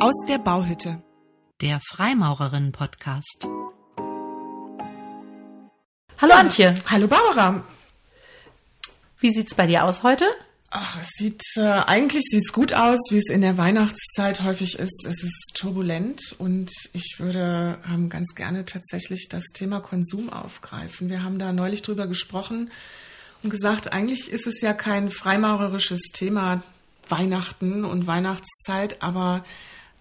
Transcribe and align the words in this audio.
Aus 0.00 0.14
der 0.28 0.38
Bauhütte. 0.38 1.02
Der 1.60 1.80
Freimaurerinnen-Podcast. 1.90 3.48
Hallo 6.18 6.34
Antje. 6.34 6.76
Hallo 6.86 7.08
Barbara. 7.08 7.64
Wie 9.18 9.32
sieht's 9.32 9.56
bei 9.56 9.66
dir 9.66 9.84
aus 9.84 10.04
heute? 10.04 10.26
Ach, 10.70 11.00
es 11.00 11.08
sieht 11.16 11.42
äh, 11.56 11.62
eigentlich 11.62 12.22
sieht's 12.30 12.52
gut 12.52 12.72
aus, 12.74 13.00
wie 13.10 13.18
es 13.18 13.28
in 13.28 13.40
der 13.40 13.58
Weihnachtszeit 13.58 14.44
häufig 14.44 14.78
ist. 14.78 15.04
Es 15.04 15.20
ist 15.24 15.52
turbulent 15.54 16.20
und 16.38 16.70
ich 16.92 17.16
würde 17.18 17.78
ähm, 17.92 18.08
ganz 18.08 18.36
gerne 18.36 18.64
tatsächlich 18.66 19.26
das 19.28 19.42
Thema 19.52 19.80
Konsum 19.80 20.30
aufgreifen. 20.30 21.08
Wir 21.08 21.24
haben 21.24 21.40
da 21.40 21.52
neulich 21.52 21.82
drüber 21.82 22.06
gesprochen 22.06 22.70
und 23.42 23.50
gesagt, 23.50 23.92
eigentlich 23.92 24.30
ist 24.30 24.46
es 24.46 24.60
ja 24.60 24.74
kein 24.74 25.10
freimaurerisches 25.10 26.02
Thema 26.12 26.62
Weihnachten 27.08 27.84
und 27.84 28.06
Weihnachtszeit, 28.06 29.02
aber 29.02 29.44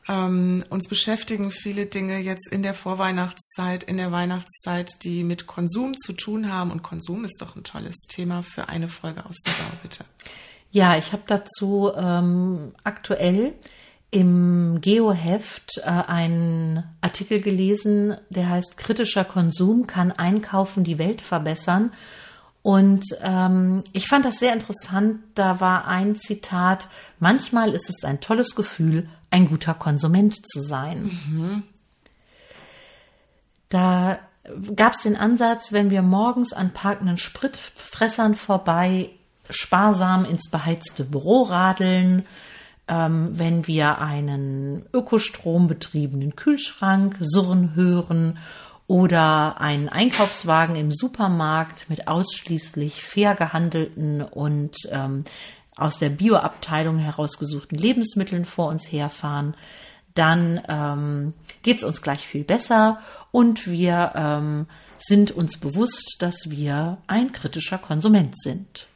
ähm, 0.08 0.64
uns 0.70 0.88
beschäftigen 0.88 1.52
viele 1.52 1.86
Dinge 1.86 2.20
jetzt 2.20 2.52
in 2.52 2.64
der 2.64 2.74
Vorweihnachtszeit, 2.74 3.84
in 3.84 3.98
der 3.98 4.12
Weihnachtszeit, 4.12 5.04
die 5.04 5.24
mit 5.24 5.48
Konsum 5.48 5.98
zu 5.98 6.14
tun 6.14 6.52
haben. 6.52 6.72
Und 6.72 6.84
Konsum 6.84 7.26
ist 7.26 7.42
doch 7.42 7.56
ein 7.56 7.64
tolles 7.64 7.96
Thema 8.08 8.44
für 8.44 8.70
eine 8.70 8.88
Folge 8.88 9.26
aus 9.26 9.36
der 9.46 9.52
Baubitte. 9.52 10.06
Ja, 10.72 10.98
ich 10.98 11.12
habe 11.12 11.24
dazu 11.28 11.92
ähm, 11.96 12.74
aktuell 12.84 13.54
im 14.10 14.80
Geoheft 14.80 15.80
äh, 15.80 15.90
einen 15.90 16.84
Artikel 17.02 17.42
gelesen, 17.42 18.16
der 18.30 18.50
heißt 18.50 18.78
Kritischer 18.78 19.26
Konsum 19.26 19.88
kann 19.88 20.12
Einkaufen 20.12 20.84
die 20.84 20.98
Welt 20.98 21.22
verbessern. 21.22 21.92
Und 22.64 23.06
ähm, 23.22 23.84
ich 23.94 24.08
fand 24.08 24.26
das 24.26 24.40
sehr 24.40 24.54
interessant. 24.54 25.20
Da 25.36 25.62
war 25.62 25.88
ein 25.88 26.16
Zitat, 26.16 26.90
manchmal 27.20 27.74
ist 27.74 27.90
es 27.90 28.04
ein 28.04 28.20
tolles 28.20 28.56
Gefühl, 28.56 29.10
ein 29.30 29.50
guter 29.50 29.74
Konsument 29.74 30.36
zu 30.46 30.62
sein. 30.62 31.18
Mhm. 31.28 31.64
Da 33.70 34.20
gab 34.76 34.94
es 34.94 35.04
den 35.04 35.16
Ansatz, 35.16 35.74
wenn 35.74 35.90
wir 35.90 36.02
morgens 36.02 36.54
an 36.54 36.72
parkenden 36.72 37.18
Spritfressern 37.18 38.36
vorbei 38.36 39.10
sparsam 39.50 40.26
ins 40.26 40.50
beheizte 40.50 41.04
Büro 41.04 41.44
radeln, 41.44 42.26
ähm, 42.88 43.26
wenn 43.32 43.68
wir 43.68 44.00
einen 44.00 44.86
ökostrombetriebenen 44.94 46.36
Kühlschrank 46.36 47.18
surren 47.20 47.76
hören 47.76 48.40
oder 48.88 49.60
einen 49.60 49.90
Einkaufswagen 49.90 50.78
im 50.78 50.92
Supermarkt 50.92 51.90
mit 51.90 52.08
ausschließlich 52.08 53.04
fair 53.04 53.36
gehandelten 53.36 54.22
und 54.22 54.78
ähm, 54.90 55.26
aus 55.78 55.98
der 55.98 56.10
Bioabteilung 56.10 56.98
herausgesuchten 56.98 57.78
Lebensmitteln 57.78 58.46
vor 58.46 58.68
uns 58.70 58.92
herfahren, 58.92 59.56
dann 60.14 60.62
ähm, 60.68 61.34
geht 61.62 61.78
es 61.78 61.84
uns 61.84 62.02
gleich 62.02 62.26
viel 62.26 62.44
besser 62.44 63.00
und 63.32 63.68
wir 63.68 64.14
ähm, 64.16 64.66
sind 64.98 65.32
uns 65.32 65.58
bewusst, 65.58 66.18
dass 66.20 66.50
wir 66.50 66.98
ein 67.06 67.32
kritischer 67.32 67.78
Konsument 67.78 68.36
sind. 68.42 68.88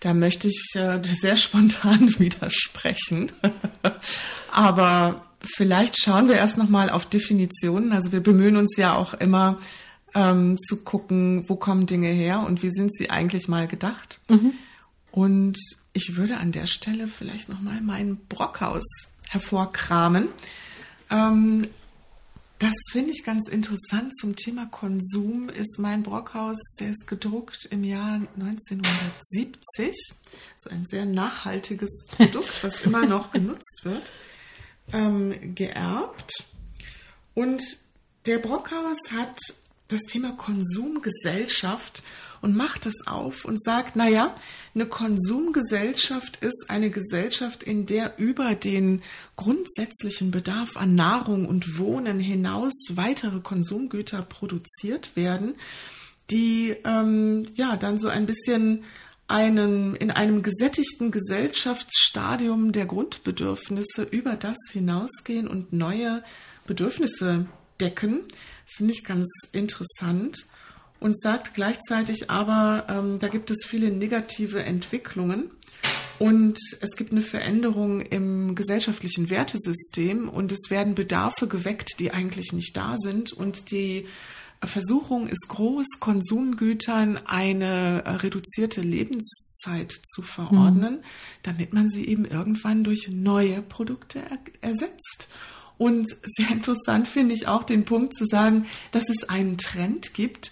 Da 0.00 0.12
möchte 0.14 0.48
ich 0.48 0.72
äh, 0.74 1.00
sehr 1.02 1.36
spontan 1.36 2.14
widersprechen. 2.18 3.32
Aber 4.52 5.24
vielleicht 5.40 6.00
schauen 6.00 6.28
wir 6.28 6.36
erst 6.36 6.58
nochmal 6.58 6.90
auf 6.90 7.06
Definitionen. 7.06 7.92
Also 7.92 8.12
wir 8.12 8.22
bemühen 8.22 8.56
uns 8.56 8.76
ja 8.76 8.94
auch 8.94 9.14
immer 9.14 9.58
ähm, 10.14 10.56
zu 10.66 10.84
gucken, 10.84 11.44
wo 11.48 11.56
kommen 11.56 11.86
Dinge 11.86 12.08
her 12.08 12.40
und 12.40 12.62
wie 12.62 12.70
sind 12.70 12.94
sie 12.94 13.10
eigentlich 13.10 13.48
mal 13.48 13.66
gedacht. 13.66 14.20
Mhm. 14.28 14.52
Und 15.10 15.58
ich 15.96 16.16
würde 16.16 16.36
an 16.36 16.52
der 16.52 16.66
Stelle 16.66 17.08
vielleicht 17.08 17.48
nochmal 17.48 17.80
mein 17.80 18.18
Brockhaus 18.28 18.84
hervorkramen. 19.30 20.28
Ähm, 21.10 21.66
das 22.58 22.74
finde 22.90 23.10
ich 23.10 23.24
ganz 23.24 23.48
interessant 23.48 24.16
zum 24.18 24.36
Thema 24.36 24.66
Konsum 24.66 25.48
ist 25.48 25.78
mein 25.78 26.02
Brockhaus, 26.02 26.58
der 26.80 26.90
ist 26.90 27.06
gedruckt 27.06 27.66
im 27.70 27.82
Jahr 27.82 28.20
1970. 28.38 29.94
So 30.58 30.70
ein 30.70 30.84
sehr 30.86 31.06
nachhaltiges 31.06 32.06
Produkt, 32.08 32.62
was 32.62 32.82
immer 32.82 33.06
noch 33.06 33.32
genutzt 33.32 33.80
wird, 33.84 34.12
ähm, 34.92 35.54
geerbt. 35.54 36.44
Und 37.34 37.62
der 38.26 38.38
Brockhaus 38.38 38.98
hat 39.10 39.38
das 39.88 40.02
Thema 40.02 40.32
Konsumgesellschaft 40.32 42.02
und 42.42 42.54
macht 42.56 42.86
es 42.86 42.94
auf 43.06 43.44
und 43.44 43.62
sagt, 43.62 43.96
naja, 43.96 44.34
eine 44.74 44.86
Konsumgesellschaft 44.86 46.36
ist 46.44 46.66
eine 46.68 46.90
Gesellschaft, 46.90 47.62
in 47.62 47.86
der 47.86 48.18
über 48.18 48.54
den 48.54 49.02
grundsätzlichen 49.36 50.30
Bedarf 50.30 50.76
an 50.76 50.94
Nahrung 50.94 51.46
und 51.46 51.78
Wohnen 51.78 52.20
hinaus 52.20 52.72
weitere 52.90 53.40
Konsumgüter 53.40 54.22
produziert 54.22 55.16
werden, 55.16 55.54
die 56.30 56.76
ähm, 56.84 57.46
ja 57.54 57.76
dann 57.76 57.98
so 57.98 58.08
ein 58.08 58.26
bisschen 58.26 58.84
einem, 59.28 59.94
in 59.94 60.10
einem 60.10 60.42
gesättigten 60.42 61.10
Gesellschaftsstadium 61.10 62.72
der 62.72 62.86
Grundbedürfnisse 62.86 64.02
über 64.02 64.36
das 64.36 64.56
hinausgehen 64.72 65.48
und 65.48 65.72
neue 65.72 66.22
Bedürfnisse 66.66 67.46
decken. 67.80 68.20
Das 68.66 68.74
finde 68.76 68.92
ich 68.92 69.04
ganz 69.04 69.28
interessant 69.52 70.46
und 70.98 71.18
sagt 71.18 71.54
gleichzeitig 71.54 72.30
aber, 72.30 72.86
ähm, 72.88 73.18
da 73.18 73.28
gibt 73.28 73.50
es 73.50 73.64
viele 73.66 73.90
negative 73.90 74.62
Entwicklungen 74.62 75.50
und 76.18 76.58
es 76.80 76.96
gibt 76.96 77.12
eine 77.12 77.22
Veränderung 77.22 78.00
im 78.00 78.54
gesellschaftlichen 78.54 79.30
Wertesystem 79.30 80.28
und 80.28 80.50
es 80.50 80.68
werden 80.68 80.94
Bedarfe 80.94 81.46
geweckt, 81.46 82.00
die 82.00 82.10
eigentlich 82.10 82.52
nicht 82.52 82.76
da 82.76 82.96
sind 82.96 83.32
und 83.32 83.70
die 83.70 84.06
Versuchung 84.64 85.28
ist 85.28 85.46
groß, 85.48 85.86
Konsumgütern 86.00 87.18
eine 87.26 88.22
reduzierte 88.22 88.80
Lebenszeit 88.80 89.92
zu 89.92 90.22
verordnen, 90.22 90.94
mhm. 90.94 91.04
damit 91.42 91.72
man 91.72 91.88
sie 91.88 92.06
eben 92.06 92.24
irgendwann 92.24 92.82
durch 92.82 93.08
neue 93.08 93.62
Produkte 93.62 94.20
er 94.20 94.38
ersetzt. 94.70 95.28
Und 95.78 96.08
sehr 96.24 96.50
interessant 96.50 97.08
finde 97.08 97.34
ich 97.34 97.48
auch 97.48 97.64
den 97.64 97.84
Punkt 97.84 98.16
zu 98.16 98.24
sagen, 98.26 98.66
dass 98.92 99.04
es 99.08 99.28
einen 99.28 99.58
Trend 99.58 100.14
gibt, 100.14 100.50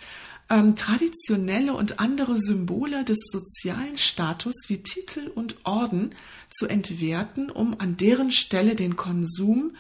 ähm, 0.51 0.77
traditionelle 0.77 1.73
und 1.75 2.01
andere 2.01 2.39
Symbole 2.39 3.05
des 3.05 3.19
sozialen 3.31 3.97
Status 3.97 4.55
wie 4.69 4.83
Titel 4.83 5.31
und 5.35 5.57
Orden 5.65 6.15
zu 6.51 6.67
entwerten, 6.67 7.51
um 7.51 7.81
an 7.81 7.97
deren 7.97 8.31
Stelle 8.31 8.75
den 8.77 8.97
Konsum 8.97 9.75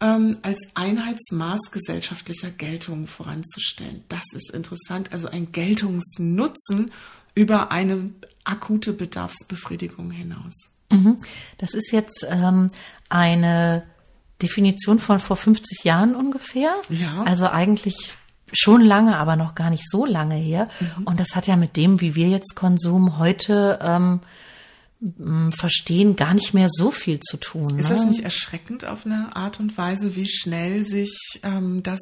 ähm, 0.00 0.38
als 0.42 0.58
Einheitsmaß 0.74 1.70
gesellschaftlicher 1.72 2.50
Geltung 2.50 3.06
voranzustellen. 3.06 4.04
Das 4.08 4.24
ist 4.32 4.50
interessant, 4.50 5.12
also 5.12 5.28
ein 5.28 5.52
Geltungsnutzen 5.52 6.92
über 7.34 7.72
eine 7.72 8.10
akute 8.44 8.92
Bedarfsbefriedigung 8.92 10.10
hinaus. 10.10 10.54
Mhm. 10.90 11.18
Das 11.58 11.74
ist 11.74 11.90
jetzt 11.92 12.24
ähm, 12.28 12.70
eine 13.08 13.84
Definition 14.42 14.98
von 14.98 15.18
vor 15.18 15.36
50 15.36 15.84
Jahren 15.84 16.14
ungefähr. 16.14 16.74
Ja. 16.88 17.22
Also 17.22 17.48
eigentlich 17.48 18.12
schon 18.52 18.80
lange, 18.80 19.18
aber 19.18 19.36
noch 19.36 19.54
gar 19.54 19.70
nicht 19.70 19.84
so 19.90 20.04
lange 20.04 20.36
her. 20.36 20.68
Mhm. 20.80 21.04
Und 21.04 21.20
das 21.20 21.34
hat 21.34 21.46
ja 21.46 21.56
mit 21.56 21.76
dem, 21.76 22.00
wie 22.00 22.14
wir 22.14 22.28
jetzt 22.28 22.54
Konsum 22.54 23.18
heute 23.18 23.78
ähm, 23.82 24.20
verstehen, 25.50 26.16
gar 26.16 26.34
nicht 26.34 26.54
mehr 26.54 26.68
so 26.70 26.90
viel 26.90 27.20
zu 27.20 27.36
tun. 27.36 27.78
Ist 27.78 27.88
ne? 27.88 27.96
das 27.96 28.06
nicht 28.06 28.24
erschreckend 28.24 28.84
auf 28.84 29.04
eine 29.04 29.34
Art 29.34 29.60
und 29.60 29.76
Weise, 29.76 30.16
wie 30.16 30.28
schnell 30.28 30.84
sich 30.84 31.18
ähm, 31.42 31.82
das 31.82 32.00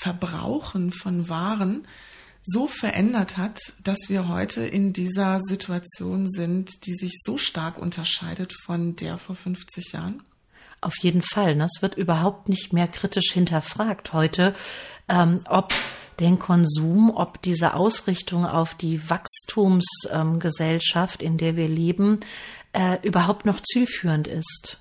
Verbrauchen 0.00 0.92
von 0.92 1.28
Waren 1.28 1.86
so 2.42 2.66
verändert 2.66 3.36
hat, 3.36 3.60
dass 3.84 3.98
wir 4.08 4.28
heute 4.28 4.66
in 4.66 4.92
dieser 4.92 5.38
Situation 5.48 6.28
sind, 6.28 6.86
die 6.86 6.94
sich 6.94 7.20
so 7.24 7.38
stark 7.38 7.78
unterscheidet 7.78 8.52
von 8.64 8.96
der 8.96 9.18
vor 9.18 9.36
50 9.36 9.92
Jahren? 9.92 10.22
Auf 10.82 10.98
jeden 11.00 11.22
Fall. 11.22 11.56
Das 11.56 11.80
wird 11.80 11.94
überhaupt 11.94 12.50
nicht 12.50 12.74
mehr 12.74 12.88
kritisch 12.88 13.32
hinterfragt 13.32 14.12
heute, 14.12 14.54
ähm, 15.08 15.40
ob 15.48 15.72
den 16.18 16.40
Konsum, 16.40 17.14
ob 17.14 17.40
diese 17.40 17.74
Ausrichtung 17.74 18.44
auf 18.44 18.74
die 18.74 19.08
Wachstumsgesellschaft, 19.08 21.22
ähm, 21.22 21.28
in 21.28 21.38
der 21.38 21.54
wir 21.56 21.68
leben, 21.68 22.18
äh, 22.72 22.98
überhaupt 23.02 23.46
noch 23.46 23.60
zielführend 23.60 24.26
ist. 24.26 24.80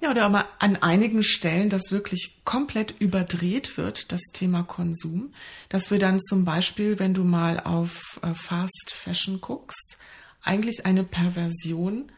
Ja, 0.00 0.10
oder 0.10 0.24
aber 0.24 0.48
an 0.58 0.74
einigen 0.76 1.22
Stellen, 1.22 1.70
dass 1.70 1.92
wirklich 1.92 2.40
komplett 2.44 3.00
überdreht 3.00 3.76
wird, 3.76 4.10
das 4.12 4.22
Thema 4.32 4.64
Konsum. 4.64 5.32
Dass 5.68 5.92
wir 5.92 6.00
dann 6.00 6.20
zum 6.20 6.44
Beispiel, 6.44 6.98
wenn 6.98 7.14
du 7.14 7.22
mal 7.22 7.60
auf 7.60 8.18
äh, 8.22 8.34
Fast 8.34 8.92
Fashion 8.92 9.40
guckst, 9.40 9.98
eigentlich 10.42 10.84
eine 10.86 11.04
Perversion 11.04 12.10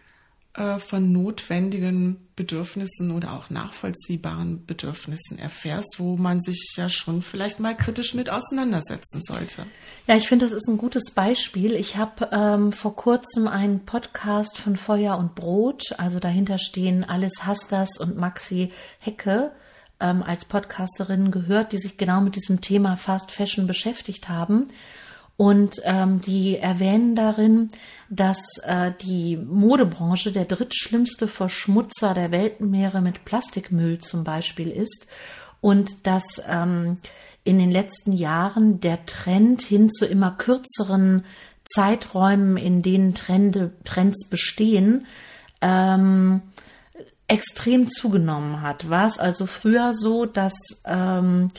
äh, 0.55 0.79
von 0.79 1.12
notwendigen 1.12 2.29
Bedürfnissen 2.35 3.12
oder 3.12 3.35
auch 3.35 3.50
nachvollziehbaren 3.50 4.67
Bedürfnissen 4.67 5.38
erfährst, 5.38 5.97
wo 5.99 6.17
man 6.17 6.41
sich 6.41 6.75
ja 6.76 6.88
schon 6.88 7.23
vielleicht 7.23 7.61
mal 7.61 7.76
kritisch 7.76 8.14
mit 8.14 8.31
auseinandersetzen 8.31 9.20
sollte. 9.23 9.67
Ja, 10.06 10.17
ich 10.17 10.26
finde, 10.26 10.47
das 10.47 10.52
ist 10.52 10.69
ein 10.69 10.79
gutes 10.79 11.12
Beispiel. 11.12 11.75
Ich 11.75 11.97
habe 11.97 12.31
ähm, 12.32 12.73
vor 12.73 12.97
kurzem 12.97 13.47
einen 13.47 13.85
Podcast 13.85 14.58
von 14.58 14.76
Feuer 14.76 15.19
und 15.19 15.35
Brot, 15.35 15.94
also 15.99 16.19
dahinter 16.19 16.58
stehen 16.58 17.05
Alice 17.05 17.46
Hastas 17.46 17.99
und 17.99 18.17
Maxi 18.17 18.73
Hecke 18.99 19.53
ähm, 20.00 20.23
als 20.23 20.46
Podcasterin 20.46 21.31
gehört, 21.31 21.73
die 21.73 21.79
sich 21.79 21.96
genau 21.96 22.20
mit 22.20 22.35
diesem 22.35 22.61
Thema 22.61 22.96
Fast 22.96 23.31
Fashion 23.31 23.67
beschäftigt 23.67 24.29
haben. 24.29 24.69
Und 25.41 25.81
ähm, 25.85 26.21
die 26.21 26.59
erwähnen 26.59 27.17
darin, 27.17 27.71
dass 28.11 28.59
äh, 28.63 28.93
die 29.01 29.39
Modebranche 29.39 30.33
der 30.33 30.45
drittschlimmste 30.45 31.27
Verschmutzer 31.27 32.13
der 32.13 32.31
Weltmeere 32.31 33.01
mit 33.01 33.25
Plastikmüll 33.25 34.01
zum 34.01 34.23
Beispiel 34.23 34.71
ist 34.71 35.07
und 35.63 36.07
dass 36.07 36.43
ähm, 36.47 36.99
in 37.43 37.59
den 37.59 37.71
letzten 37.71 38.13
Jahren 38.13 38.81
der 38.81 39.07
Trend 39.07 39.63
hin 39.63 39.89
zu 39.89 40.05
immer 40.05 40.33
kürzeren 40.33 41.25
Zeiträumen, 41.65 42.59
in 42.59 42.83
denen 42.83 43.15
Trende, 43.15 43.73
Trends 43.85 44.29
bestehen, 44.29 45.07
ähm, 45.63 46.43
extrem 47.29 47.89
zugenommen 47.89 48.61
hat. 48.61 48.91
War 48.91 49.07
es 49.07 49.19
also 49.19 49.47
früher 49.47 49.95
so, 49.95 50.27
dass 50.27 50.53
ähm, 50.85 51.51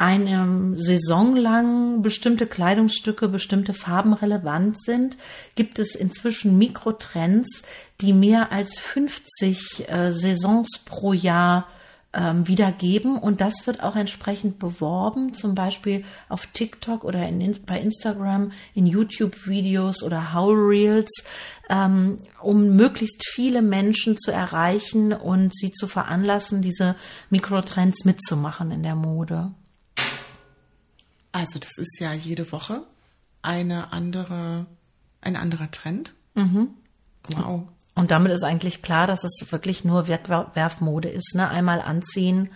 eine 0.00 0.72
Saison 0.76 1.36
lang 1.36 2.00
bestimmte 2.00 2.46
Kleidungsstücke, 2.46 3.28
bestimmte 3.28 3.74
Farben 3.74 4.14
relevant 4.14 4.82
sind, 4.82 5.18
gibt 5.56 5.78
es 5.78 5.94
inzwischen 5.94 6.56
Mikrotrends, 6.56 7.64
die 8.00 8.14
mehr 8.14 8.50
als 8.50 8.78
50 8.78 9.88
äh, 9.88 10.10
Saisons 10.10 10.80
pro 10.86 11.12
Jahr 11.12 11.68
ähm, 12.14 12.48
wiedergeben 12.48 13.18
und 13.18 13.42
das 13.42 13.66
wird 13.66 13.82
auch 13.82 13.94
entsprechend 13.94 14.58
beworben, 14.58 15.34
zum 15.34 15.54
Beispiel 15.54 16.02
auf 16.30 16.46
TikTok 16.46 17.04
oder 17.04 17.28
in, 17.28 17.56
bei 17.66 17.78
Instagram, 17.78 18.52
in 18.74 18.86
YouTube-Videos 18.86 20.02
oder 20.02 20.32
How 20.32 20.50
Reels, 20.50 21.26
ähm, 21.68 22.20
um 22.40 22.74
möglichst 22.74 23.28
viele 23.28 23.60
Menschen 23.60 24.16
zu 24.16 24.32
erreichen 24.32 25.12
und 25.12 25.54
sie 25.54 25.72
zu 25.72 25.86
veranlassen, 25.86 26.62
diese 26.62 26.96
Mikrotrends 27.28 28.06
mitzumachen 28.06 28.70
in 28.70 28.82
der 28.82 28.96
Mode. 28.96 29.52
Also 31.32 31.58
das 31.58 31.76
ist 31.76 32.00
ja 32.00 32.12
jede 32.12 32.50
Woche 32.52 32.82
eine 33.42 33.92
andere, 33.92 34.66
ein 35.20 35.36
anderer 35.36 35.70
Trend. 35.70 36.14
Mhm. 36.34 36.74
Wow. 37.28 37.68
Und 37.94 38.10
damit 38.10 38.32
ist 38.32 38.42
eigentlich 38.42 38.82
klar, 38.82 39.06
dass 39.06 39.24
es 39.24 39.46
wirklich 39.50 39.84
nur 39.84 40.08
Werfmode 40.08 41.08
ist. 41.08 41.34
Ne? 41.34 41.48
Einmal 41.48 41.80
anziehen 41.80 42.50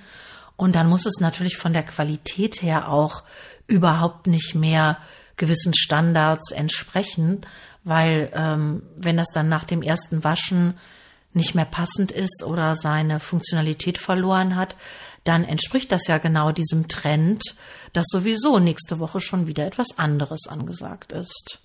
und 0.57 0.77
dann 0.77 0.89
muss 0.89 1.07
es 1.07 1.21
natürlich 1.21 1.57
von 1.57 1.73
der 1.73 1.83
Qualität 1.83 2.63
her 2.63 2.89
auch 2.89 3.25
überhaupt 3.67 4.27
nicht 4.27 4.55
mehr 4.55 4.99
gewissen 5.37 5.75
Standards 5.75 6.53
entsprechen, 6.53 7.45
weil 7.83 8.31
ähm, 8.35 8.83
wenn 8.97 9.17
das 9.17 9.29
dann 9.33 9.49
nach 9.49 9.65
dem 9.65 9.83
ersten 9.83 10.23
Waschen 10.23 10.79
nicht 11.33 11.55
mehr 11.57 11.65
passend 11.65 12.13
ist 12.13 12.45
oder 12.47 12.77
seine 12.77 13.19
Funktionalität 13.19 13.99
verloren 13.99 14.55
hat, 14.55 14.77
dann 15.25 15.45
entspricht 15.45 15.91
das 15.91 16.07
ja 16.07 16.19
genau 16.19 16.53
diesem 16.53 16.89
Trend, 16.89 17.43
dass 17.93 18.07
sowieso 18.09 18.59
nächste 18.59 18.99
Woche 18.99 19.21
schon 19.21 19.47
wieder 19.47 19.67
etwas 19.67 19.97
anderes 19.97 20.47
angesagt 20.47 21.13
ist. 21.13 21.61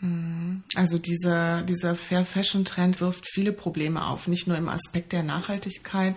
Mhm. 0.00 0.64
Also 0.74 0.98
dieser, 0.98 1.62
dieser 1.62 1.94
Fair 1.94 2.24
Fashion 2.24 2.64
Trend 2.64 3.00
wirft 3.00 3.26
viele 3.32 3.52
Probleme 3.52 4.06
auf, 4.06 4.26
nicht 4.26 4.46
nur 4.46 4.56
im 4.56 4.68
Aspekt 4.68 5.12
der 5.12 5.22
Nachhaltigkeit, 5.22 6.16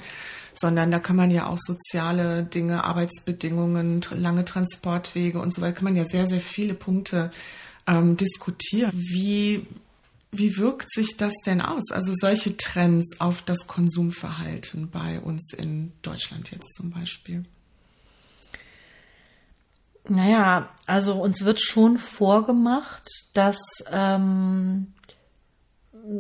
sondern 0.59 0.89
da 0.89 0.99
kann 0.99 1.15
man 1.15 1.29
ja 1.29 1.47
auch 1.47 1.59
soziale 1.59 2.43
Dinge, 2.43 2.83
Arbeitsbedingungen, 2.83 4.01
lange 4.11 4.45
Transportwege 4.45 5.39
und 5.39 5.53
so 5.53 5.61
weiter, 5.61 5.73
kann 5.73 5.83
man 5.83 5.95
ja 5.95 6.05
sehr, 6.05 6.27
sehr 6.27 6.41
viele 6.41 6.73
Punkte 6.73 7.31
ähm, 7.85 8.17
diskutieren. 8.17 8.91
Wie 8.93 9.67
wie 10.31 10.57
wirkt 10.57 10.91
sich 10.93 11.17
das 11.17 11.33
denn 11.45 11.61
aus? 11.61 11.91
Also 11.91 12.13
solche 12.15 12.57
Trends 12.57 13.19
auf 13.19 13.41
das 13.41 13.67
Konsumverhalten 13.67 14.89
bei 14.89 15.19
uns 15.19 15.53
in 15.53 15.93
Deutschland 16.01 16.51
jetzt 16.51 16.75
zum 16.75 16.91
Beispiel? 16.91 17.43
Naja, 20.09 20.69
also 20.85 21.21
uns 21.21 21.43
wird 21.43 21.59
schon 21.59 21.97
vorgemacht, 21.97 23.03
dass 23.33 23.57
ähm, 23.91 24.93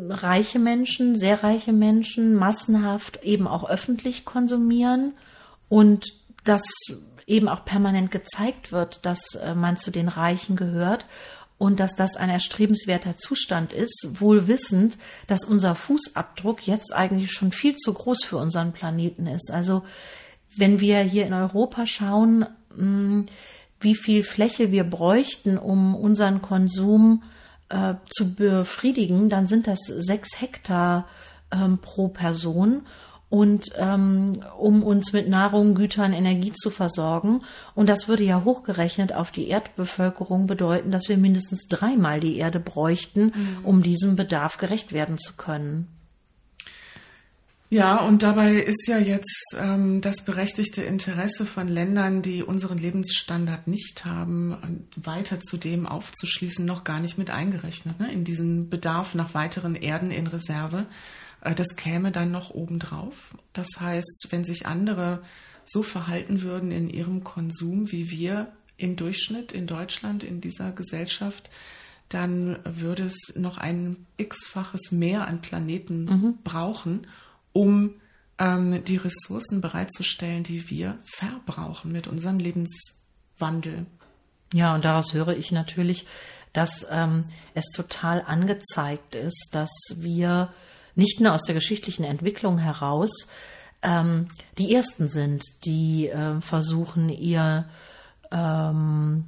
reiche 0.09 0.59
Menschen, 0.59 1.15
sehr 1.15 1.43
reiche 1.43 1.73
Menschen 1.73 2.35
massenhaft 2.35 3.23
eben 3.23 3.47
auch 3.47 3.69
öffentlich 3.69 4.25
konsumieren 4.25 5.13
und 5.69 6.13
dass 6.43 6.63
eben 7.25 7.49
auch 7.49 7.65
permanent 7.65 8.09
gezeigt 8.09 8.71
wird, 8.71 9.05
dass 9.05 9.35
äh, 9.35 9.53
man 9.53 9.77
zu 9.77 9.91
den 9.91 10.07
Reichen 10.07 10.55
gehört 10.55 11.05
und 11.57 11.79
dass 11.79 11.95
das 11.95 12.15
ein 12.15 12.29
erstrebenswerter 12.29 13.17
Zustand 13.17 13.73
ist, 13.73 14.07
wohl 14.19 14.47
wissend, 14.47 14.97
dass 15.25 15.43
unser 15.43 15.75
Fußabdruck 15.75 16.67
jetzt 16.67 16.93
eigentlich 16.93 17.31
schon 17.31 17.51
viel 17.51 17.75
zu 17.75 17.93
groß 17.93 18.23
für 18.25 18.37
unseren 18.37 18.73
Planeten 18.73 19.25
ist. 19.27 19.51
Also 19.51 19.83
wenn 20.55 20.79
wir 20.79 20.99
hier 20.99 21.25
in 21.25 21.33
Europa 21.33 21.85
schauen, 21.85 22.45
hm, 22.75 23.25
wie 23.79 23.95
viel 23.95 24.23
Fläche 24.23 24.71
wir 24.71 24.83
bräuchten, 24.83 25.57
um 25.57 25.95
unseren 25.95 26.41
Konsum 26.41 27.23
äh, 27.69 27.95
zu 28.09 28.33
befriedigen, 28.33 29.29
dann 29.29 29.47
sind 29.47 29.67
das 29.67 29.79
sechs 29.85 30.39
Hektar 30.39 31.07
ähm, 31.51 31.79
pro 31.79 32.07
Person 32.07 32.85
und 33.29 33.71
ähm, 33.75 34.41
um 34.57 34.83
uns 34.83 35.11
mit 35.11 35.27
Nahrung, 35.27 35.75
Gütern, 35.75 36.13
Energie 36.13 36.53
zu 36.53 36.69
versorgen. 36.69 37.39
Und 37.75 37.89
das 37.89 38.07
würde 38.07 38.23
ja 38.23 38.43
hochgerechnet 38.43 39.13
auf 39.13 39.31
die 39.31 39.49
Erdbevölkerung 39.49 40.47
bedeuten, 40.47 40.91
dass 40.91 41.09
wir 41.09 41.17
mindestens 41.17 41.67
dreimal 41.67 42.19
die 42.19 42.37
Erde 42.37 42.59
bräuchten, 42.59 43.33
mhm. 43.35 43.57
um 43.63 43.83
diesem 43.83 44.15
Bedarf 44.15 44.57
gerecht 44.57 44.93
werden 44.93 45.17
zu 45.17 45.33
können. 45.33 45.87
Ja, 47.69 47.97
und 47.97 48.23
dabei 48.23 48.53
ist 48.53 48.87
ja 48.87 48.97
jetzt 48.97 49.43
ähm, 49.57 49.99
das 49.99 50.23
berechtigte 50.23 50.83
Interesse 50.83 51.45
von 51.45 51.67
Ländern, 51.67 52.21
die 52.21 52.41
unseren 52.41 52.77
Lebensstandard 52.77 53.67
nicht 53.67 54.05
haben, 54.05 54.85
weiter 54.95 55.41
zu 55.41 55.57
dem 55.57 55.85
aufzuschließen, 55.85 56.63
noch 56.63 56.85
gar 56.85 57.01
nicht 57.01 57.17
mit 57.17 57.29
eingerechnet, 57.29 57.99
ne? 57.99 58.09
in 58.09 58.23
diesen 58.23 58.69
Bedarf 58.69 59.15
nach 59.15 59.33
weiteren 59.33 59.75
Erden 59.75 60.11
in 60.11 60.27
Reserve. 60.27 60.85
Äh, 61.47 61.55
das 61.55 61.75
käme 61.75 62.11
dann 62.11 62.31
noch 62.31 62.51
obendrauf. 62.51 63.35
Das 63.53 63.67
heißt, 63.79 64.27
wenn 64.29 64.43
sich 64.43 64.67
andere 64.67 65.21
so 65.65 65.83
verhalten 65.83 66.41
würden 66.41 66.71
in 66.71 66.89
ihrem 66.89 67.23
Konsum 67.23 67.91
wie 67.91 68.09
wir 68.09 68.51
im 68.77 68.95
Durchschnitt 68.95 69.51
in 69.51 69.67
Deutschland, 69.67 70.23
in 70.23 70.39
dieser 70.39 70.71
Gesellschaft, 70.71 71.49
dann 72.09 72.59
würde 72.63 73.03
es 73.03 73.35
noch 73.35 73.57
ein 73.57 74.05
x-faches 74.17 74.91
mehr 74.91 75.27
an 75.27 75.41
Planeten 75.41 76.05
mhm. 76.05 76.37
brauchen, 76.43 77.07
um 77.51 77.95
ähm, 78.37 78.83
die 78.85 78.97
Ressourcen 78.97 79.59
bereitzustellen, 79.59 80.43
die 80.43 80.69
wir 80.69 80.99
verbrauchen 81.05 81.91
mit 81.91 82.07
unserem 82.07 82.39
Lebenswandel. 82.39 83.87
Ja, 84.53 84.75
und 84.75 84.85
daraus 84.85 85.13
höre 85.13 85.35
ich 85.35 85.51
natürlich, 85.51 86.05
dass 86.53 86.87
ähm, 86.89 87.25
es 87.55 87.65
total 87.75 88.23
angezeigt 88.25 89.15
ist, 89.15 89.49
dass 89.51 89.71
wir 89.97 90.53
nicht 90.97 91.21
nur 91.21 91.33
aus 91.33 91.43
der 91.43 91.55
geschichtlichen 91.55 92.03
Entwicklung 92.03 92.57
heraus 92.57 93.29
ähm, 93.81 94.29
die 94.57 94.73
ersten 94.73 95.07
sind, 95.07 95.43
die 95.65 96.09
äh, 96.09 96.41
versuchen, 96.41 97.09
ihr 97.09 97.65
ähm, 98.31 99.25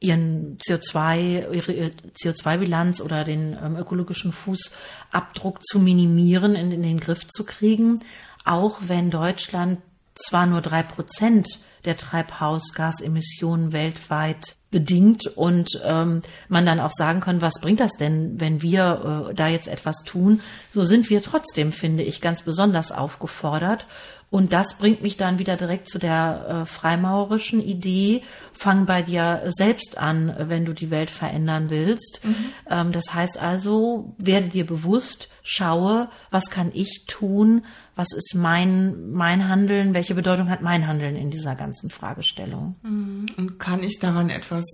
ihren 0.00 0.58
CO2, 0.58 1.52
ihre 1.52 1.90
CO2-Bilanz 2.22 3.00
oder 3.00 3.24
den 3.24 3.58
ähm, 3.60 3.76
ökologischen 3.76 4.32
Fußabdruck 4.32 5.64
zu 5.64 5.80
minimieren, 5.80 6.54
in, 6.54 6.70
in, 6.70 6.82
den 6.82 7.00
Griff 7.00 7.26
zu 7.26 7.44
kriegen, 7.44 8.00
auch 8.44 8.78
wenn 8.86 9.10
Deutschland 9.10 9.80
zwar 10.14 10.46
nur 10.46 10.60
drei 10.60 10.82
Prozent 10.84 11.48
der 11.84 11.96
Treibhausgasemissionen 11.96 13.72
weltweit 13.72 14.57
bedingt 14.70 15.26
und 15.26 15.80
ähm, 15.84 16.22
man 16.48 16.66
dann 16.66 16.80
auch 16.80 16.92
sagen 16.92 17.20
kann, 17.20 17.40
was 17.40 17.54
bringt 17.60 17.80
das 17.80 17.92
denn, 17.92 18.38
wenn 18.40 18.60
wir 18.60 19.28
äh, 19.30 19.34
da 19.34 19.48
jetzt 19.48 19.68
etwas 19.68 19.96
tun? 20.04 20.40
So 20.70 20.84
sind 20.84 21.08
wir 21.08 21.22
trotzdem, 21.22 21.72
finde 21.72 22.02
ich, 22.02 22.20
ganz 22.20 22.42
besonders 22.42 22.92
aufgefordert. 22.92 23.86
Und 24.30 24.52
das 24.52 24.76
bringt 24.76 25.02
mich 25.02 25.16
dann 25.16 25.38
wieder 25.38 25.56
direkt 25.56 25.88
zu 25.88 25.98
der 25.98 26.46
äh, 26.62 26.66
freimaurischen 26.66 27.62
Idee, 27.62 28.22
fang 28.52 28.84
bei 28.84 29.00
dir 29.00 29.42
selbst 29.46 29.96
an, 29.96 30.34
wenn 30.38 30.66
du 30.66 30.74
die 30.74 30.90
Welt 30.90 31.10
verändern 31.10 31.70
willst. 31.70 32.20
Mhm. 32.22 32.34
Ähm, 32.68 32.92
das 32.92 33.14
heißt 33.14 33.38
also, 33.38 34.14
werde 34.18 34.48
dir 34.48 34.66
bewusst, 34.66 35.30
schaue, 35.42 36.10
was 36.30 36.50
kann 36.50 36.70
ich 36.74 37.04
tun, 37.06 37.64
was 37.96 38.08
ist 38.12 38.34
mein, 38.34 39.10
mein 39.12 39.48
Handeln, 39.48 39.94
welche 39.94 40.14
Bedeutung 40.14 40.50
hat 40.50 40.60
mein 40.60 40.86
Handeln 40.86 41.16
in 41.16 41.30
dieser 41.30 41.54
ganzen 41.54 41.88
Fragestellung. 41.88 42.76
Mhm. 42.82 43.26
Und 43.38 43.58
kann 43.58 43.82
ich 43.82 43.98
daran 43.98 44.28
etwas 44.28 44.64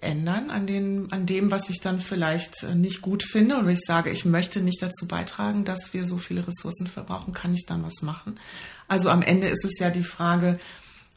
ändern 0.00 0.50
an, 0.50 0.66
den, 0.66 1.12
an 1.12 1.26
dem, 1.26 1.50
was 1.50 1.68
ich 1.70 1.80
dann 1.80 2.00
vielleicht 2.00 2.62
äh, 2.62 2.74
nicht 2.74 3.02
gut 3.02 3.22
finde 3.22 3.58
oder 3.58 3.68
ich 3.68 3.80
sage, 3.86 4.10
ich 4.10 4.24
möchte 4.24 4.60
nicht 4.60 4.82
dazu 4.82 5.06
beitragen, 5.06 5.64
dass 5.64 5.92
wir 5.92 6.06
so 6.06 6.18
viele 6.18 6.46
Ressourcen 6.46 6.86
verbrauchen, 6.86 7.34
kann 7.34 7.54
ich 7.54 7.66
dann 7.66 7.82
was 7.82 8.02
machen. 8.02 8.38
Also 8.86 9.10
am 9.10 9.22
Ende 9.22 9.48
ist 9.48 9.64
es 9.64 9.78
ja 9.78 9.90
die 9.90 10.02
Frage, 10.02 10.58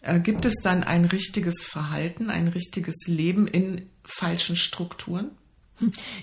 äh, 0.01 0.19
gibt 0.19 0.45
es 0.45 0.53
dann 0.63 0.83
ein 0.83 1.05
richtiges 1.05 1.63
Verhalten, 1.63 2.29
ein 2.29 2.47
richtiges 2.47 2.95
Leben 3.05 3.47
in 3.47 3.89
falschen 4.03 4.55
Strukturen? 4.55 5.31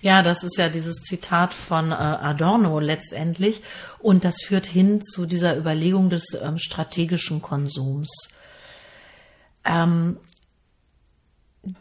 Ja, 0.03 0.23
das 0.23 0.45
ist 0.45 0.57
ja 0.57 0.69
dieses 0.69 1.03
Zitat 1.03 1.53
von 1.55 1.91
äh, 1.91 1.95
Adorno 1.95 2.79
letztendlich. 2.79 3.63
Und 3.99 4.25
das 4.25 4.37
führt 4.45 4.67
hin 4.67 5.03
zu 5.03 5.27
dieser 5.27 5.57
Überlegung 5.57 6.11
des 6.11 6.27
ähm, 6.41 6.59
strategischen 6.59 7.43
Konsums. 7.43 8.29
Ähm, 9.65 10.19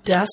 das 0.03 0.29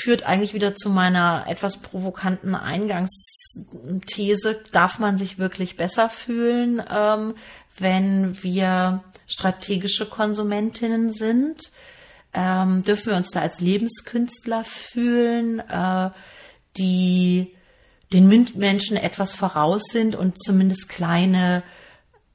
führt 0.00 0.26
eigentlich 0.26 0.54
wieder 0.54 0.74
zu 0.74 0.90
meiner 0.90 1.46
etwas 1.48 1.78
provokanten 1.78 2.54
Eingangsthese. 2.54 4.60
Darf 4.72 4.98
man 4.98 5.18
sich 5.18 5.38
wirklich 5.38 5.76
besser 5.76 6.08
fühlen, 6.08 6.82
ähm, 6.92 7.34
wenn 7.78 8.42
wir 8.42 9.04
strategische 9.26 10.06
Konsumentinnen 10.06 11.12
sind? 11.12 11.70
Ähm, 12.34 12.82
dürfen 12.82 13.08
wir 13.08 13.16
uns 13.16 13.30
da 13.30 13.40
als 13.40 13.60
Lebenskünstler 13.60 14.64
fühlen, 14.64 15.60
äh, 15.60 16.10
die 16.76 17.54
den 18.12 18.28
Menschen 18.54 18.96
etwas 18.96 19.34
voraus 19.34 19.84
sind 19.90 20.16
und 20.16 20.42
zumindest 20.42 20.88
kleine 20.88 21.62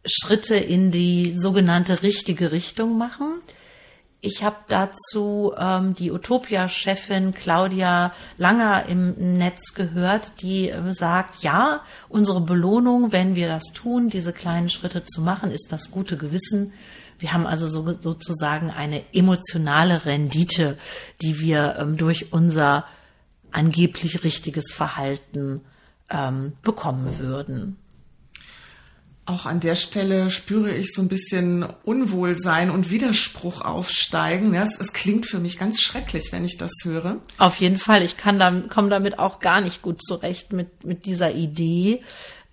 Schritte 0.05 0.55
in 0.55 0.91
die 0.91 1.33
sogenannte 1.35 2.01
richtige 2.01 2.51
Richtung 2.51 2.97
machen? 2.97 3.41
Ich 4.19 4.43
habe 4.43 4.57
dazu 4.67 5.53
ähm, 5.57 5.93
die 5.93 6.11
Utopia-Chefin 6.11 7.33
Claudia 7.33 8.13
Langer 8.37 8.87
im 8.87 9.37
Netz 9.37 9.75
gehört, 9.75 10.41
die 10.41 10.69
äh, 10.69 10.91
sagt, 10.91 11.43
ja, 11.43 11.81
unsere 12.09 12.41
Belohnung, 12.41 13.11
wenn 13.11 13.35
wir 13.35 13.47
das 13.47 13.65
tun, 13.73 14.09
diese 14.09 14.33
kleinen 14.33 14.69
Schritte 14.69 15.03
zu 15.03 15.21
machen, 15.21 15.51
ist 15.51 15.67
das 15.69 15.91
gute 15.91 16.17
Gewissen. 16.17 16.73
Wir 17.19 17.31
haben 17.33 17.45
also 17.45 17.67
so, 17.67 17.93
sozusagen 17.93 18.71
eine 18.71 19.03
emotionale 19.13 20.05
Rendite, 20.05 20.77
die 21.21 21.39
wir 21.39 21.75
ähm, 21.77 21.97
durch 21.97 22.33
unser 22.33 22.85
angeblich 23.51 24.23
richtiges 24.23 24.71
Verhalten 24.73 25.61
ähm, 26.09 26.53
bekommen 26.63 27.19
würden. 27.19 27.77
Auch 29.27 29.45
an 29.45 29.59
der 29.59 29.75
Stelle 29.75 30.29
spüre 30.29 30.73
ich 30.73 30.93
so 30.93 31.01
ein 31.01 31.09
bisschen 31.09 31.63
Unwohlsein 31.83 32.71
und 32.71 32.89
Widerspruch 32.89 33.59
aufsteigen. 33.59 34.53
Es, 34.53 34.69
es, 34.79 34.93
klingt 34.93 35.25
für 35.25 35.39
mich 35.39 35.59
ganz 35.59 35.81
schrecklich, 35.81 36.31
wenn 36.31 36.45
ich 36.45 36.57
das 36.57 36.71
höre. 36.85 37.17
Auf 37.37 37.57
jeden 37.57 37.75
Fall. 37.75 38.03
Ich 38.03 38.15
kann 38.15 38.39
dann, 38.39 38.69
komme 38.69 38.87
damit 38.87 39.19
auch 39.19 39.39
gar 39.39 39.59
nicht 39.59 39.81
gut 39.81 40.01
zurecht 40.01 40.53
mit, 40.53 40.85
mit 40.85 41.05
dieser 41.05 41.33
Idee. 41.33 42.01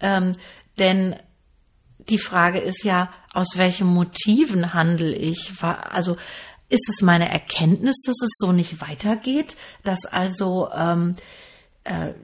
Ähm, 0.00 0.32
denn 0.80 1.14
die 2.08 2.18
Frage 2.18 2.58
ist 2.58 2.82
ja, 2.82 3.08
aus 3.32 3.56
welchen 3.56 3.86
Motiven 3.86 4.74
handle 4.74 5.14
ich? 5.14 5.52
Also, 5.62 6.16
ist 6.68 6.88
es 6.88 7.02
meine 7.02 7.28
Erkenntnis, 7.28 8.02
dass 8.04 8.20
es 8.20 8.32
so 8.38 8.50
nicht 8.50 8.80
weitergeht, 8.80 9.56
dass 9.84 10.06
also 10.06 10.70
ähm, 10.74 11.14
äh, 11.84 12.14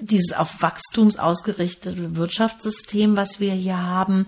dieses 0.00 0.36
auf 0.36 0.62
Wachstums 0.62 1.18
ausgerichtete 1.18 2.16
Wirtschaftssystem, 2.16 3.16
was 3.16 3.40
wir 3.40 3.52
hier 3.52 3.82
haben, 3.82 4.26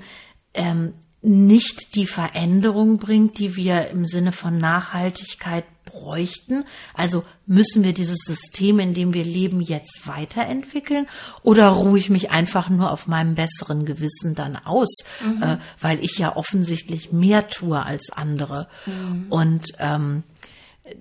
ähm, 0.54 0.94
nicht 1.22 1.94
die 1.94 2.06
Veränderung 2.06 2.98
bringt, 2.98 3.38
die 3.38 3.54
wir 3.54 3.88
im 3.88 4.04
Sinne 4.04 4.32
von 4.32 4.58
Nachhaltigkeit 4.58 5.64
bräuchten? 5.84 6.64
Also 6.94 7.24
müssen 7.46 7.84
wir 7.84 7.92
dieses 7.92 8.18
System, 8.24 8.80
in 8.80 8.92
dem 8.92 9.14
wir 9.14 9.24
leben, 9.24 9.60
jetzt 9.60 10.06
weiterentwickeln? 10.06 11.06
Oder 11.42 11.68
ruhe 11.68 11.98
ich 11.98 12.10
mich 12.10 12.30
einfach 12.30 12.68
nur 12.68 12.90
auf 12.90 13.06
meinem 13.06 13.36
besseren 13.36 13.84
Gewissen 13.84 14.34
dann 14.34 14.56
aus, 14.56 15.04
mhm. 15.24 15.42
äh, 15.42 15.58
weil 15.80 16.02
ich 16.02 16.18
ja 16.18 16.34
offensichtlich 16.34 17.12
mehr 17.12 17.48
tue 17.48 17.80
als 17.80 18.10
andere? 18.10 18.68
Mhm. 18.86 19.26
Und 19.30 19.66
ähm, 19.78 20.24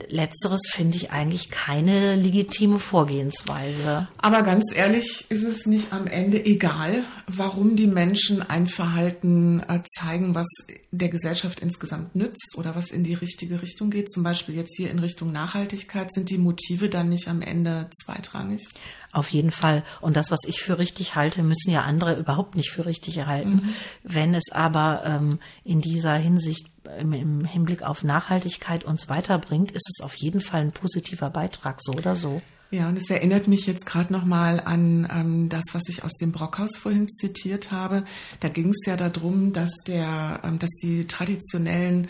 Letzteres 0.07 0.61
finde 0.71 0.97
ich 0.97 1.11
eigentlich 1.11 1.49
keine 1.49 2.15
legitime 2.15 2.79
Vorgehensweise. 2.79 4.07
Aber 4.17 4.43
ganz 4.43 4.63
ehrlich, 4.75 5.25
ist 5.29 5.43
es 5.43 5.65
nicht 5.65 5.93
am 5.93 6.07
Ende 6.07 6.43
egal, 6.43 7.03
warum 7.27 7.75
die 7.75 7.87
Menschen 7.87 8.41
ein 8.41 8.67
Verhalten 8.67 9.61
äh, 9.61 9.79
zeigen, 9.99 10.35
was 10.35 10.47
der 10.91 11.09
Gesellschaft 11.09 11.59
insgesamt 11.59 12.15
nützt 12.15 12.55
oder 12.57 12.75
was 12.75 12.91
in 12.91 13.03
die 13.03 13.13
richtige 13.13 13.61
Richtung 13.61 13.89
geht? 13.89 14.11
Zum 14.11 14.23
Beispiel 14.23 14.55
jetzt 14.55 14.75
hier 14.77 14.91
in 14.91 14.99
Richtung 14.99 15.31
Nachhaltigkeit. 15.31 16.13
Sind 16.13 16.29
die 16.29 16.37
Motive 16.37 16.89
dann 16.89 17.09
nicht 17.09 17.27
am 17.27 17.41
Ende 17.41 17.89
zweitrangig? 18.03 18.67
Auf 19.13 19.29
jeden 19.29 19.51
Fall. 19.51 19.83
Und 19.99 20.15
das, 20.15 20.31
was 20.31 20.39
ich 20.45 20.61
für 20.61 20.79
richtig 20.79 21.15
halte, 21.15 21.43
müssen 21.43 21.71
ja 21.71 21.81
andere 21.81 22.17
überhaupt 22.17 22.55
nicht 22.55 22.71
für 22.71 22.85
richtig 22.85 23.17
erhalten. 23.17 23.55
Mhm. 23.55 23.69
Wenn 24.03 24.33
es 24.33 24.51
aber 24.51 25.03
ähm, 25.05 25.39
in 25.63 25.81
dieser 25.81 26.15
Hinsicht 26.15 26.70
im, 26.99 27.45
Hinblick 27.45 27.83
auf 27.83 28.03
Nachhaltigkeit 28.03 28.83
uns 28.83 29.09
weiterbringt, 29.09 29.71
ist 29.71 29.89
es 29.89 30.03
auf 30.03 30.15
jeden 30.15 30.41
Fall 30.41 30.61
ein 30.61 30.71
positiver 30.71 31.29
Beitrag, 31.29 31.79
so 31.81 31.93
oder 31.93 32.15
so. 32.15 32.41
Ja, 32.71 32.87
und 32.87 32.97
es 32.97 33.09
erinnert 33.09 33.49
mich 33.49 33.65
jetzt 33.65 33.85
gerade 33.85 34.13
nochmal 34.13 34.61
an 34.61 35.07
ähm, 35.11 35.49
das, 35.49 35.65
was 35.73 35.83
ich 35.89 36.05
aus 36.05 36.13
dem 36.13 36.31
Brockhaus 36.31 36.77
vorhin 36.77 37.09
zitiert 37.09 37.71
habe. 37.71 38.05
Da 38.39 38.47
ging 38.47 38.69
es 38.69 38.85
ja 38.85 38.95
darum, 38.95 39.51
dass 39.51 39.71
der, 39.85 40.39
ähm, 40.43 40.57
dass 40.57 40.69
die 40.81 41.05
traditionellen 41.05 42.07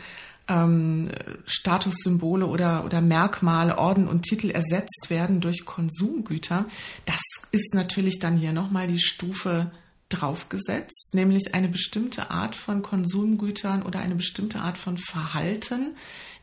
ähm, 0.47 1.09
Statussymbole 1.47 2.45
oder, 2.45 2.85
oder 2.85 3.01
Merkmale, 3.01 3.79
Orden 3.79 4.07
und 4.07 4.21
Titel 4.21 4.51
ersetzt 4.51 5.07
werden 5.09 5.41
durch 5.41 5.65
Konsumgüter. 5.65 6.65
Das 7.05 7.21
ist 7.51 7.73
natürlich 7.73 8.19
dann 8.19 8.37
hier 8.37 8.53
nochmal 8.53 8.87
die 8.87 8.99
Stufe 8.99 9.71
draufgesetzt, 10.13 11.13
nämlich 11.13 11.53
eine 11.53 11.69
bestimmte 11.69 12.29
Art 12.29 12.55
von 12.55 12.81
Konsumgütern 12.81 13.83
oder 13.83 13.99
eine 13.99 14.15
bestimmte 14.15 14.59
Art 14.59 14.77
von 14.77 14.97
Verhalten, 14.97 15.95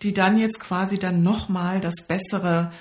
die 0.02 0.12
dann 0.12 0.38
jetzt 0.38 0.60
quasi 0.60 0.98
dann 0.98 1.22
nochmal 1.22 1.80
das 1.80 1.94
Bessere 2.06 2.72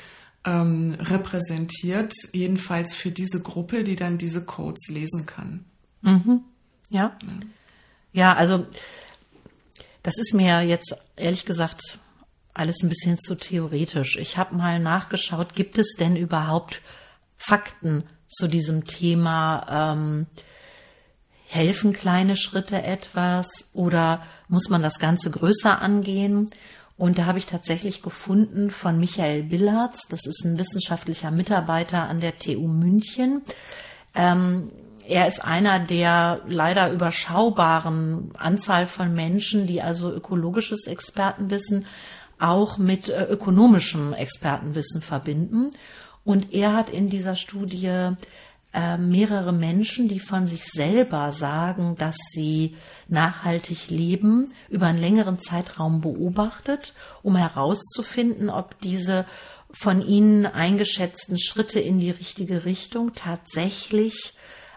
ähm, 0.46 0.96
repräsentiert, 1.00 2.14
jedenfalls 2.34 2.96
für 2.96 3.12
diese 3.12 3.42
Gruppe, 3.42 3.84
die 3.84 3.96
dann 3.96 4.18
diese 4.18 4.44
Codes 4.44 4.88
lesen 4.90 5.26
kann. 5.26 5.66
Mhm. 6.02 6.42
Ja. 6.90 7.18
ja. 7.22 7.30
Ja, 8.14 8.34
also 8.34 8.66
das 10.02 10.18
ist 10.18 10.34
mir 10.34 10.62
jetzt 10.62 10.96
ehrlich 11.16 11.46
gesagt 11.46 12.00
alles 12.54 12.82
ein 12.82 12.90
bisschen 12.90 13.20
zu 13.20 13.36
theoretisch. 13.36 14.18
Ich 14.18 14.38
habe 14.38 14.56
mal 14.56 14.80
nachgeschaut, 14.80 15.54
gibt 15.54 15.78
es 15.78 15.96
denn 16.00 16.16
überhaupt 16.16 16.82
Fakten 17.38 18.04
zu 18.28 18.48
diesem 18.48 18.86
Thema? 18.86 19.94
Ähm, 19.94 20.26
helfen 21.48 21.94
kleine 21.94 22.36
Schritte 22.36 22.84
etwas 22.84 23.72
oder 23.74 24.22
muss 24.48 24.70
man 24.70 24.82
das 24.82 25.00
Ganze 25.00 25.32
größer 25.32 25.82
angehen? 25.82 26.50
Und 26.98 27.20
da 27.20 27.26
habe 27.26 27.38
ich 27.38 27.46
tatsächlich 27.46 28.02
gefunden 28.02 28.72
von 28.72 29.00
Michael 29.00 29.44
Billards, 29.44 30.08
das 30.10 30.26
ist 30.26 30.44
ein 30.44 30.58
wissenschaftlicher 30.58 31.32
Mitarbeiter 31.32 32.10
an 32.10 32.20
der 32.20 32.38
TU 32.38 32.68
München. 32.68 33.44
Ähm, 34.16 34.72
er 35.08 35.28
ist 35.28 35.44
einer 35.44 35.80
der 35.80 36.42
leider 36.48 36.92
überschaubaren 36.92 38.32
Anzahl 38.38 38.88
von 38.88 39.14
Menschen, 39.14 39.68
die 39.68 39.82
also 39.82 40.12
ökologisches 40.12 40.86
Expertenwissen 40.88 41.86
auch 42.40 42.78
mit 42.78 43.10
äh, 43.10 43.24
ökonomischem 43.26 44.14
Expertenwissen 44.14 45.02
verbinden. 45.02 45.70
Und 46.26 46.54
er 46.54 46.74
hat 46.74 46.90
in 46.90 47.10
dieser 47.10 47.36
Studie 47.36 48.12
äh, 48.78 49.00
mehrere 49.00 49.54
Menschen, 49.54 50.08
die 50.08 50.20
von 50.20 50.46
sich 50.46 50.66
selber 50.66 51.32
sagen, 51.32 51.96
dass 51.98 52.16
sie 52.32 52.78
nachhaltig 53.08 53.90
leben, 53.90 54.54
über 54.70 54.86
einen 54.86 55.02
längeren 55.02 55.40
Zeitraum 55.40 56.00
beobachtet, 56.02 56.94
um 57.24 57.36
herauszufinden, 57.36 58.52
ob 58.52 58.80
diese 58.82 59.26
von 59.72 60.06
ihnen 60.06 60.46
eingeschätzten 60.46 61.40
Schritte 61.40 61.80
in 61.80 62.00
die 62.00 62.12
richtige 62.12 62.66
Richtung 62.66 63.14
tatsächlich 63.16 64.36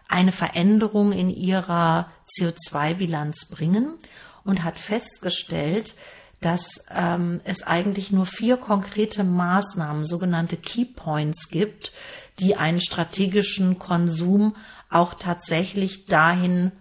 eine 0.08 0.32
Veränderung 0.32 1.12
in 1.12 1.28
ihrer 1.28 2.10
CO2-Bilanz 2.38 3.50
bringen 3.50 3.98
und 4.44 4.64
hat 4.64 4.78
festgestellt, 4.78 5.94
dass 6.40 6.86
ähm, 6.90 7.42
es 7.44 7.62
eigentlich 7.62 8.12
nur 8.12 8.24
vier 8.24 8.56
konkrete 8.56 9.24
Maßnahmen, 9.24 10.06
sogenannte 10.06 10.56
Key 10.56 10.86
Points 10.86 11.50
gibt, 11.50 11.92
die 12.40 12.56
einen 12.56 12.80
strategischen 12.80 13.78
Konsum 13.78 14.56
auch 14.88 15.14
tatsächlich 15.14 16.06
dahin 16.06 16.72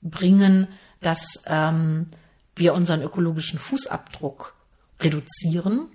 bringen, 0.00 0.68
dass 1.00 1.42
ähm, 1.46 2.08
wir 2.56 2.74
unseren 2.74 3.02
ökologischen 3.02 3.58
Fußabdruck 3.58 4.54
reduzieren 5.00 5.88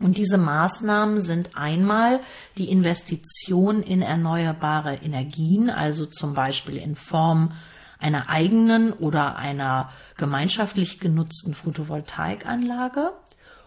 und 0.00 0.16
diese 0.16 0.38
Maßnahmen 0.38 1.20
sind 1.20 1.56
einmal 1.56 2.20
die 2.56 2.70
Investition 2.70 3.82
in 3.82 4.00
erneuerbare 4.00 4.94
Energien, 4.96 5.70
also 5.70 6.06
zum 6.06 6.34
Beispiel 6.34 6.76
in 6.76 6.94
Form 6.94 7.52
einer 7.98 8.28
eigenen 8.28 8.92
oder 8.92 9.36
einer 9.36 9.90
gemeinschaftlich 10.16 11.00
genutzten 11.00 11.52
Photovoltaikanlage 11.52 13.12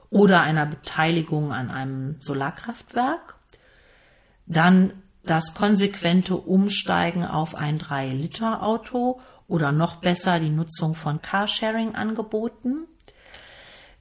oder 0.10 0.42
einer 0.42 0.66
Beteiligung 0.66 1.52
an 1.52 1.70
einem 1.70 2.16
Solarkraftwerk. 2.22 3.36
Dann 4.52 4.94
das 5.24 5.54
konsequente 5.54 6.36
Umsteigen 6.36 7.24
auf 7.24 7.56
ein 7.56 7.80
3-Liter-Auto 7.80 9.22
oder 9.48 9.72
noch 9.72 9.98
besser 9.98 10.40
die 10.40 10.50
Nutzung 10.50 10.96
von 10.96 11.22
Carsharing-Angeboten. 11.22 12.88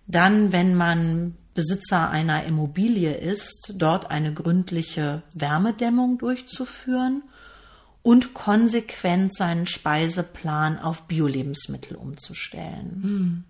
Dann, 0.06 0.52
wenn 0.52 0.74
man 0.74 1.36
Besitzer 1.54 2.10
einer 2.10 2.44
Immobilie 2.44 3.14
ist, 3.14 3.74
dort 3.76 4.10
eine 4.10 4.32
gründliche 4.32 5.22
Wärmedämmung 5.34 6.18
durchzuführen 6.18 7.22
und 8.02 8.34
konsequent 8.34 9.34
seinen 9.34 9.66
Speiseplan 9.66 10.78
auf 10.78 11.06
Bio-Lebensmittel 11.06 11.96
umzustellen. 11.96 13.44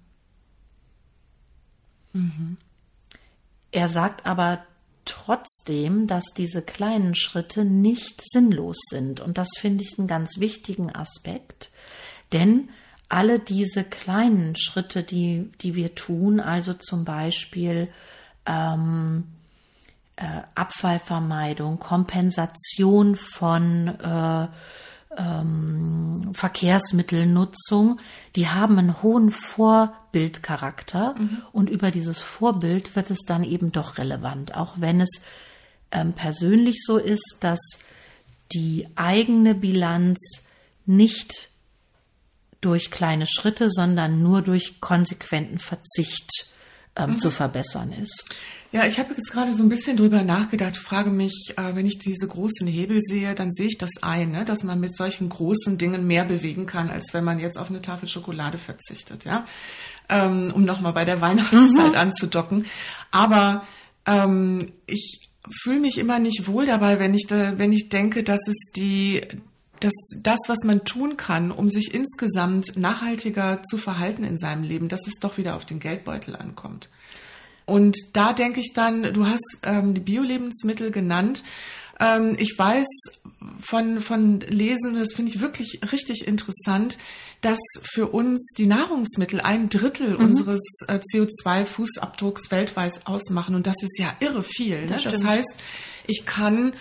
Mhm. 2.13 2.21
Mhm. 2.21 2.57
Er 3.71 3.89
sagt 3.89 4.27
aber 4.27 4.65
trotzdem, 5.05 6.07
dass 6.07 6.25
diese 6.37 6.63
kleinen 6.63 7.15
Schritte 7.15 7.65
nicht 7.65 8.23
sinnlos 8.25 8.79
sind. 8.89 9.21
Und 9.21 9.39
das 9.39 9.49
finde 9.59 9.85
ich 9.85 9.99
einen 9.99 10.09
ganz 10.09 10.39
wichtigen 10.39 10.95
Aspekt, 10.95 11.71
denn 12.33 12.71
alle 13.09 13.41
diese 13.41 13.83
kleinen 13.83 14.55
Schritte, 14.55 15.03
die, 15.03 15.51
die 15.63 15.75
wir 15.75 15.95
tun, 15.97 16.39
also 16.39 16.75
zum 16.75 17.05
Beispiel 17.05 17.89
ähm, 18.47 19.25
äh, 20.17 20.43
Abfallvermeidung, 20.55 21.81
Kompensation 21.81 23.17
von 23.17 23.89
äh, 23.89 24.49
ähm, 25.17 26.33
Verkehrsmittelnutzung, 26.35 28.01
die 28.37 28.49
haben 28.49 28.79
einen 28.79 29.03
hohen 29.03 29.33
Vorbildcharakter 29.33 31.15
mhm. 31.19 31.43
und 31.53 31.71
über 31.71 31.91
dieses 31.91 32.21
Vorbild 32.21 32.97
wird 32.97 33.11
es 33.11 33.21
dann 33.27 33.45
eben 33.45 33.73
doch 33.73 33.99
relevant, 33.99 34.55
auch 34.55 34.75
wenn 34.77 35.01
es 35.01 35.11
ähm, 35.91 36.13
persönlich 36.13 36.83
so 36.85 36.99
ist, 36.99 37.39
dass 37.41 37.61
die 38.53 38.89
eigene 38.97 39.55
Bilanz 39.55 40.49
nicht 40.87 41.51
durch 42.61 42.91
kleine 42.91 43.27
Schritte, 43.27 43.71
sondern 43.71 44.23
nur 44.23 44.43
durch 44.43 44.81
konsequenten 44.81 45.59
Verzicht 45.59 46.51
ähm, 46.97 47.11
mhm. 47.11 47.19
zu 47.19 47.31
verbessern 47.31 47.93
ist. 47.93 48.41
Ja, 48.73 48.87
ich 48.87 49.01
habe 49.01 49.15
jetzt 49.17 49.33
gerade 49.33 49.53
so 49.53 49.65
ein 49.65 49.69
bisschen 49.69 49.97
drüber 49.97 50.23
nachgedacht, 50.23 50.77
frage 50.77 51.11
mich, 51.11 51.55
äh, 51.57 51.75
wenn 51.75 51.87
ich 51.87 51.99
diese 51.99 52.29
großen 52.29 52.69
Hebel 52.69 53.01
sehe, 53.01 53.35
dann 53.35 53.51
sehe 53.51 53.67
ich 53.67 53.79
das 53.79 53.91
ein, 54.01 54.31
ne, 54.31 54.45
dass 54.45 54.63
man 54.63 54.79
mit 54.79 54.97
solchen 54.97 55.29
großen 55.29 55.77
Dingen 55.77 56.07
mehr 56.07 56.25
bewegen 56.25 56.67
kann, 56.67 56.89
als 56.89 57.13
wenn 57.13 57.25
man 57.25 57.41
jetzt 57.41 57.59
auf 57.59 57.71
eine 57.71 57.83
Tafel 57.83 58.09
Schokolade 58.09 58.59
verzichtet, 58.59 59.25
ja, 59.25 59.45
ähm, 60.09 60.53
um 60.55 60.65
nochmal 60.65 60.93
bei 60.93 61.05
der 61.05 61.21
Weihnachtszeit 61.21 61.93
mhm. 61.93 61.99
anzudocken. 61.99 62.67
Aber 63.11 63.67
ähm, 64.07 64.73
ich 64.87 65.31
fühle 65.63 65.81
mich 65.81 65.99
immer 65.99 66.21
nicht 66.21 66.47
wohl 66.47 66.67
dabei, 66.67 67.01
wenn 67.01 67.15
ich 67.15 67.27
da, 67.27 67.59
wenn 67.59 67.73
ich 67.73 67.89
denke, 67.89 68.23
dass 68.23 68.41
es 68.47 68.57
die 68.77 69.27
dass 69.81 69.93
das, 70.23 70.39
was 70.47 70.59
man 70.65 70.85
tun 70.85 71.17
kann, 71.17 71.51
um 71.51 71.69
sich 71.69 71.95
insgesamt 71.95 72.77
nachhaltiger 72.77 73.63
zu 73.63 73.79
verhalten 73.79 74.25
in 74.25 74.39
seinem 74.39 74.63
Leben, 74.63 74.89
dass 74.89 75.01
es 75.07 75.15
doch 75.21 75.39
wieder 75.39 75.57
auf 75.57 75.65
den 75.65 75.81
Geldbeutel 75.81 76.37
ankommt. 76.37 76.89
Und 77.67 77.97
da 78.13 78.33
denke 78.33 78.61
ich 78.61 78.73
dann, 78.75 79.15
du 79.15 79.27
hast 79.27 79.61
ähm, 79.63 79.95
die 79.95 80.01
Bio-Lebensmittel 80.01 80.91
genannt. 80.91 81.43
Ähm, 82.01 82.35
ich 82.39 82.59
weiß 82.59 82.87
von, 83.61 84.01
von 84.01 84.41
Lesen, 84.41 84.99
das 84.99 85.13
finde 85.15 85.33
ich 85.33 85.41
wirklich 85.41 85.81
richtig 85.93 86.27
interessant, 86.27 86.99
dass 87.43 87.59
für 87.95 88.09
uns 88.09 88.45
die 88.59 88.67
Nahrungsmittel 88.67 89.41
ein 89.41 89.69
Drittel 89.69 90.19
mhm. 90.19 90.25
unseres 90.25 90.61
äh, 90.89 90.99
CO2-Fußabdrucks 90.99 92.51
weltweit 92.51 92.93
ausmachen. 93.05 93.55
Und 93.55 93.67
das 93.67 93.77
ist 93.83 93.99
ja 93.99 94.17
irre 94.21 94.43
viel. 94.43 94.81
Ne? 94.81 94.87
Das, 94.87 95.05
das 95.05 95.23
heißt, 95.23 95.55
ich 96.07 96.27
kann 96.27 96.73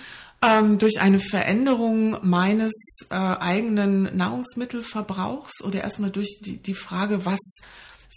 ähm, 0.41 0.77
durch 0.77 1.01
eine 1.01 1.19
Veränderung 1.19 2.17
meines 2.21 2.73
äh, 3.09 3.15
eigenen 3.15 4.15
Nahrungsmittelverbrauchs 4.15 5.61
oder 5.63 5.81
erstmal 5.81 6.11
durch 6.11 6.39
die, 6.43 6.57
die 6.57 6.73
Frage, 6.73 7.25
was 7.25 7.39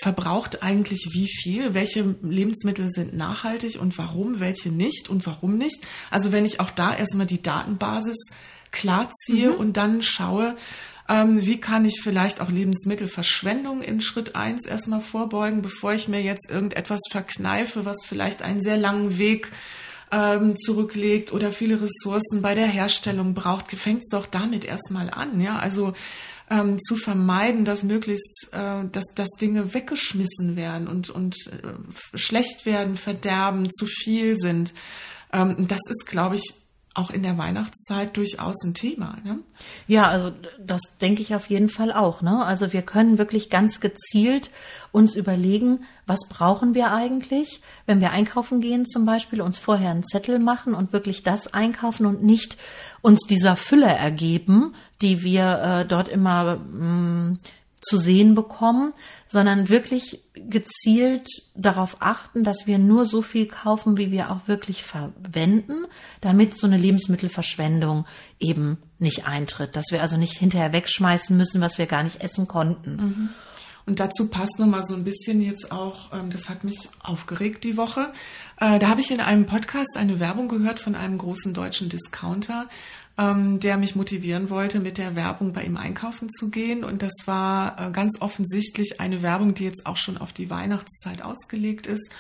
verbraucht 0.03 0.63
eigentlich 0.63 1.11
wie 1.13 1.29
viel, 1.29 1.75
welche 1.75 2.17
Lebensmittel 2.23 2.89
sind 2.91 3.15
nachhaltig 3.15 3.81
und 3.81 3.97
warum, 3.99 4.41
welche 4.41 4.71
nicht 4.71 5.09
und 5.09 5.27
warum 5.27 5.57
nicht. 5.57 5.87
Also 6.11 6.33
wenn 6.33 6.45
ich 6.45 6.61
auch 6.61 6.71
da 6.71 6.95
erstmal 6.95 7.27
die 7.27 7.43
Datenbasis 7.43 8.17
klar 8.73 9.11
ziehe 9.25 9.51
mhm. 9.51 9.57
und 9.57 9.77
dann 9.77 10.03
schaue, 10.03 10.57
ähm, 11.09 11.41
wie 11.41 11.61
kann 11.61 11.85
ich 11.85 12.01
vielleicht 12.03 12.41
auch 12.41 12.51
Lebensmittelverschwendung 12.51 13.83
in 13.83 14.01
Schritt 14.01 14.35
eins 14.35 14.67
erstmal 14.67 15.01
vorbeugen, 15.01 15.63
bevor 15.63 15.93
ich 15.93 16.09
mir 16.09 16.23
jetzt 16.23 16.51
irgendetwas 16.51 17.01
verkneife, 17.11 17.85
was 17.85 17.99
vielleicht 18.07 18.43
einen 18.43 18.63
sehr 18.63 18.77
langen 18.77 19.19
Weg 19.19 19.53
ähm, 20.13 20.57
zurücklegt 20.59 21.33
oder 21.33 21.53
viele 21.53 21.81
Ressourcen 21.81 22.43
bei 22.43 22.55
der 22.55 22.67
Herstellung 22.67 23.35
braucht, 23.35 23.71
fängt 23.73 24.03
es 24.05 24.11
doch 24.11 24.27
damit 24.27 24.65
erstmal 24.65 25.11
an. 25.11 25.41
Ja, 25.41 25.59
also 25.59 25.95
ähm, 26.51 26.79
zu 26.81 26.97
vermeiden, 26.97 27.65
dass 27.65 27.83
möglichst, 27.83 28.49
äh, 28.53 28.85
dass, 28.93 29.05
dass 29.15 29.31
Dinge 29.41 29.73
weggeschmissen 29.73 30.55
werden 30.55 30.87
und, 30.87 31.09
und 31.09 31.35
äh, 31.47 32.19
schlecht 32.19 32.67
werden, 32.67 32.97
verderben, 32.97 33.71
zu 33.71 33.87
viel 33.87 34.37
sind. 34.39 34.75
Ähm, 35.33 35.67
das 35.67 35.81
ist, 35.89 36.07
glaube 36.07 36.37
ich, 36.37 36.62
auch 36.95 37.11
in 37.11 37.23
der 37.23 37.39
Weihnachtszeit 37.39 38.17
durchaus 38.17 38.55
ein 38.65 38.75
Thema. 38.75 39.17
Ne? 39.25 39.39
Ja, 39.87 40.09
also 40.09 40.33
das 40.59 40.81
denke 41.01 41.23
ich 41.23 41.35
auf 41.35 41.47
jeden 41.47 41.69
Fall 41.69 41.93
auch. 41.93 42.21
Ne? 42.21 42.45
Also 42.45 42.73
wir 42.73 42.83
können 42.83 43.17
wirklich 43.17 43.49
ganz 43.49 43.81
gezielt 43.81 44.51
uns 44.91 45.15
überlegen, 45.15 45.85
was 46.07 46.21
brauchen 46.29 46.75
wir 46.75 46.93
eigentlich, 46.93 47.63
wenn 47.87 48.01
wir 48.01 48.11
einkaufen 48.11 48.61
gehen 48.61 48.85
zum 48.85 49.07
Beispiel, 49.07 49.41
uns 49.41 49.59
vorher 49.59 49.91
einen 49.91 50.05
Zettel 50.05 50.39
machen 50.39 50.75
und 50.75 50.93
wirklich 50.93 51.23
das 51.23 51.55
einkaufen 51.55 52.05
und 52.05 52.23
nicht 52.23 52.59
uns 53.01 53.21
dieser 53.27 53.57
Fülle 53.57 53.87
ergeben, 53.87 54.75
die 55.01 55.23
wir 55.23 55.63
äh, 55.63 55.87
dort 55.87 56.09
immer 56.09 56.57
mh, 56.57 56.85
mm, 56.85 57.39
zu 57.83 57.99
sehen 57.99 58.35
bekommen, 58.35 58.93
sondern 59.27 59.69
wirklich 59.69 60.23
gezielt 60.35 61.29
darauf 61.55 61.97
achten, 62.01 62.45
dass 62.45 62.67
wir 62.67 62.79
nur 62.79 63.05
so 63.05 63.23
viel 63.23 63.47
kaufen, 63.47 63.99
wie 63.99 64.11
wir 64.11 64.31
auch 64.31 64.49
wirklich 64.49 64.83
verwenden, 64.83 65.85
damit 66.21 66.57
so 66.57 66.67
eine 66.67 66.79
Lebensmittelverschwendung 66.79 68.07
eben 68.41 68.79
nicht 68.99 69.27
eintritt, 69.27 69.77
dass 69.77 69.87
wir 69.91 70.01
also 70.01 70.17
nicht 70.17 70.39
hinterher 70.39 70.73
wegschmeißen 70.73 71.37
müssen, 71.37 71.61
was 71.61 71.79
wir 71.79 71.87
gar 71.87 72.03
nicht 72.03 72.23
essen 72.23 72.49
konnten. 72.49 72.97
Mhm. 72.97 73.29
Und 73.85 73.99
dazu 73.99 74.29
passt 74.29 74.59
noch 74.59 74.67
mal 74.67 74.87
so 74.87 74.95
ein 74.95 75.05
bisschen 75.05 75.41
jetzt 75.43 75.73
auch, 75.73 76.13
ähm, 76.13 76.31
das 76.31 76.49
hat 76.49 76.63
mich 76.63 76.89
aufgeregt 77.03 77.65
die 77.65 77.77
Woche. 77.77 78.13
Äh, 78.61 78.79
da 78.79 78.89
habe 78.89 79.01
ich 79.01 79.11
in 79.11 79.21
einem 79.21 79.47
Podcast 79.47 79.97
eine 79.97 80.21
Werbung 80.21 80.49
gehört 80.49 80.79
von 80.79 80.95
einem 80.95 81.19
großen 81.19 81.53
deutschen 81.53 81.89
Discounter, 81.89 82.69
ähm, 83.19 83.61
der 83.61 83.77
mich 83.77 83.95
motivieren 83.95 84.51
wollte, 84.51 84.81
mit 84.81 84.99
der 84.99 85.15
Werbung 85.17 85.53
bei 85.53 85.65
ihm 85.65 85.77
einkaufen 85.77 86.29
zu 86.31 86.51
gehen. 86.51 86.85
Und 86.85 87.03
das 87.03 87.13
war 87.27 87.89
äh, 87.89 87.91
ganz 87.91 88.21
offensichtlich 88.21 89.01
eine 89.01 89.23
Werbung, 89.23 89.55
die 89.55 89.65
jetzt 89.65 89.87
auch 89.87 89.97
schon 89.97 90.17
auf 90.17 90.33
die 90.33 90.51
Weihnachtszeit 90.51 91.23
ausgelegt 91.23 91.87
ist. 91.87 92.11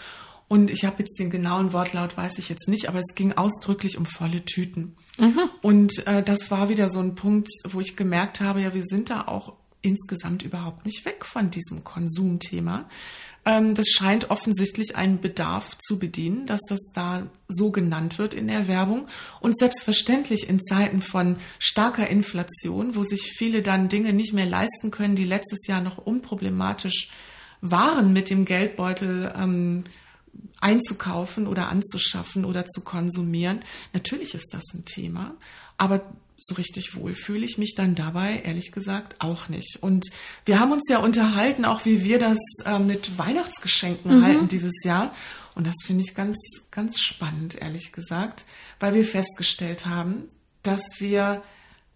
Und 0.48 0.70
ich 0.70 0.84
habe 0.84 0.96
jetzt 0.98 1.18
den 1.18 1.30
genauen 1.30 1.72
Wortlaut, 1.72 2.16
weiß 2.16 2.36
ich 2.36 2.50
jetzt 2.50 2.68
nicht, 2.68 2.88
aber 2.88 2.98
es 2.98 3.14
ging 3.14 3.32
ausdrücklich 3.32 3.96
um 3.96 4.04
volle 4.04 4.44
Tüten. 4.44 4.96
Mhm. 5.18 5.40
Und 5.62 6.06
äh, 6.06 6.22
das 6.22 6.50
war 6.50 6.68
wieder 6.68 6.90
so 6.90 7.00
ein 7.00 7.14
Punkt, 7.14 7.48
wo 7.64 7.80
ich 7.80 7.96
gemerkt 7.96 8.40
habe, 8.42 8.60
ja, 8.60 8.74
wir 8.74 8.84
sind 8.84 9.08
da 9.08 9.22
auch 9.22 9.54
insgesamt 9.80 10.42
überhaupt 10.42 10.84
nicht 10.84 11.04
weg 11.06 11.24
von 11.24 11.50
diesem 11.50 11.84
Konsumthema. 11.84 12.88
Ähm, 13.44 13.74
das 13.74 13.88
scheint 13.88 14.30
offensichtlich 14.30 14.96
einen 14.96 15.20
Bedarf 15.20 15.76
zu 15.78 15.98
bedienen, 15.98 16.46
dass 16.46 16.60
das 16.68 16.80
da 16.94 17.26
so 17.48 17.70
genannt 17.70 18.18
wird 18.18 18.34
in 18.34 18.48
der 18.48 18.68
Werbung. 18.68 19.08
Und 19.40 19.58
selbstverständlich 19.58 20.48
in 20.48 20.60
Zeiten 20.60 21.00
von 21.00 21.36
starker 21.58 22.08
Inflation, 22.08 22.94
wo 22.94 23.02
sich 23.02 23.32
viele 23.36 23.62
dann 23.62 23.88
Dinge 23.88 24.12
nicht 24.12 24.32
mehr 24.32 24.46
leisten 24.46 24.90
können, 24.90 25.16
die 25.16 25.24
letztes 25.24 25.66
Jahr 25.66 25.80
noch 25.80 25.98
unproblematisch 25.98 27.10
waren, 27.60 28.12
mit 28.12 28.30
dem 28.30 28.44
Geldbeutel 28.44 29.32
ähm, 29.36 29.84
einzukaufen 30.60 31.46
oder 31.46 31.68
anzuschaffen 31.68 32.44
oder 32.44 32.66
zu 32.66 32.82
konsumieren. 32.82 33.60
Natürlich 33.92 34.34
ist 34.34 34.48
das 34.52 34.62
ein 34.74 34.84
Thema, 34.84 35.34
aber 35.76 36.12
so 36.44 36.56
richtig 36.56 36.96
wohl 36.96 37.14
fühle 37.14 37.44
ich 37.44 37.58
mich 37.58 37.74
dann 37.74 37.94
dabei, 37.94 38.42
ehrlich 38.44 38.72
gesagt, 38.72 39.16
auch 39.20 39.48
nicht. 39.48 39.78
Und 39.80 40.06
wir 40.44 40.58
haben 40.58 40.72
uns 40.72 40.88
ja 40.88 40.98
unterhalten, 40.98 41.64
auch 41.64 41.84
wie 41.84 42.04
wir 42.04 42.18
das 42.18 42.38
äh, 42.64 42.78
mit 42.78 43.18
Weihnachtsgeschenken 43.18 44.18
mhm. 44.18 44.24
halten 44.24 44.48
dieses 44.48 44.84
Jahr. 44.84 45.14
Und 45.54 45.66
das 45.66 45.74
finde 45.84 46.04
ich 46.04 46.14
ganz, 46.14 46.36
ganz 46.70 46.98
spannend, 46.98 47.60
ehrlich 47.60 47.92
gesagt, 47.92 48.44
weil 48.80 48.94
wir 48.94 49.04
festgestellt 49.04 49.86
haben, 49.86 50.28
dass 50.62 50.82
wir 50.98 51.42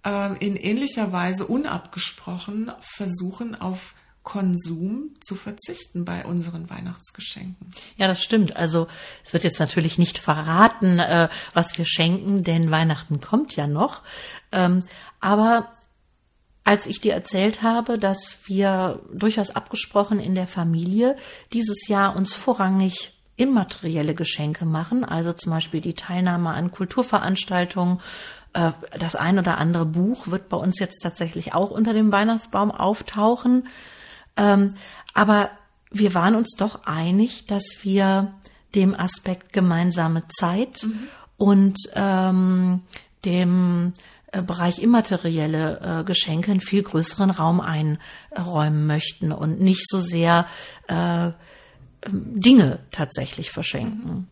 äh, 0.04 0.36
in 0.44 0.56
ähnlicher 0.56 1.10
Weise 1.12 1.46
unabgesprochen 1.46 2.70
versuchen, 2.96 3.54
auf 3.54 3.94
Konsum 4.26 5.14
zu 5.20 5.36
verzichten 5.36 6.04
bei 6.04 6.26
unseren 6.26 6.68
Weihnachtsgeschenken. 6.68 7.72
Ja, 7.96 8.08
das 8.08 8.20
stimmt. 8.20 8.56
Also 8.56 8.88
es 9.24 9.32
wird 9.32 9.44
jetzt 9.44 9.60
natürlich 9.60 9.98
nicht 9.98 10.18
verraten, 10.18 10.98
äh, 10.98 11.28
was 11.54 11.78
wir 11.78 11.86
schenken, 11.86 12.42
denn 12.42 12.72
Weihnachten 12.72 13.20
kommt 13.20 13.54
ja 13.54 13.68
noch. 13.68 14.02
Ähm, 14.50 14.80
aber 15.20 15.70
als 16.64 16.86
ich 16.86 17.00
dir 17.00 17.14
erzählt 17.14 17.62
habe, 17.62 18.00
dass 18.00 18.38
wir 18.46 19.00
durchaus 19.14 19.50
abgesprochen 19.50 20.18
in 20.18 20.34
der 20.34 20.48
Familie 20.48 21.16
dieses 21.52 21.86
Jahr 21.86 22.16
uns 22.16 22.34
vorrangig 22.34 23.12
immaterielle 23.36 24.14
Geschenke 24.14 24.64
machen, 24.64 25.04
also 25.04 25.32
zum 25.34 25.52
Beispiel 25.52 25.80
die 25.80 25.94
Teilnahme 25.94 26.50
an 26.50 26.72
Kulturveranstaltungen. 26.72 28.00
Äh, 28.54 28.72
das 28.98 29.14
ein 29.14 29.38
oder 29.38 29.58
andere 29.58 29.86
Buch 29.86 30.26
wird 30.26 30.48
bei 30.48 30.56
uns 30.56 30.80
jetzt 30.80 30.98
tatsächlich 31.00 31.54
auch 31.54 31.70
unter 31.70 31.92
dem 31.92 32.10
Weihnachtsbaum 32.10 32.72
auftauchen. 32.72 33.68
Ähm, 34.36 34.74
aber 35.14 35.50
wir 35.90 36.14
waren 36.14 36.34
uns 36.34 36.52
doch 36.56 36.84
einig, 36.84 37.46
dass 37.46 37.64
wir 37.82 38.34
dem 38.74 38.94
Aspekt 38.94 39.52
gemeinsame 39.52 40.24
Zeit 40.28 40.82
mhm. 40.84 41.08
und 41.36 41.76
ähm, 41.94 42.82
dem 43.24 43.94
äh, 44.32 44.42
Bereich 44.42 44.80
immaterielle 44.80 46.00
äh, 46.00 46.04
Geschenke 46.04 46.50
einen 46.50 46.60
viel 46.60 46.82
größeren 46.82 47.30
Raum 47.30 47.60
einräumen 47.60 48.86
möchten 48.86 49.32
und 49.32 49.60
nicht 49.60 49.88
so 49.88 50.00
sehr 50.00 50.46
äh, 50.88 51.30
Dinge 52.08 52.80
tatsächlich 52.90 53.50
verschenken. 53.50 54.28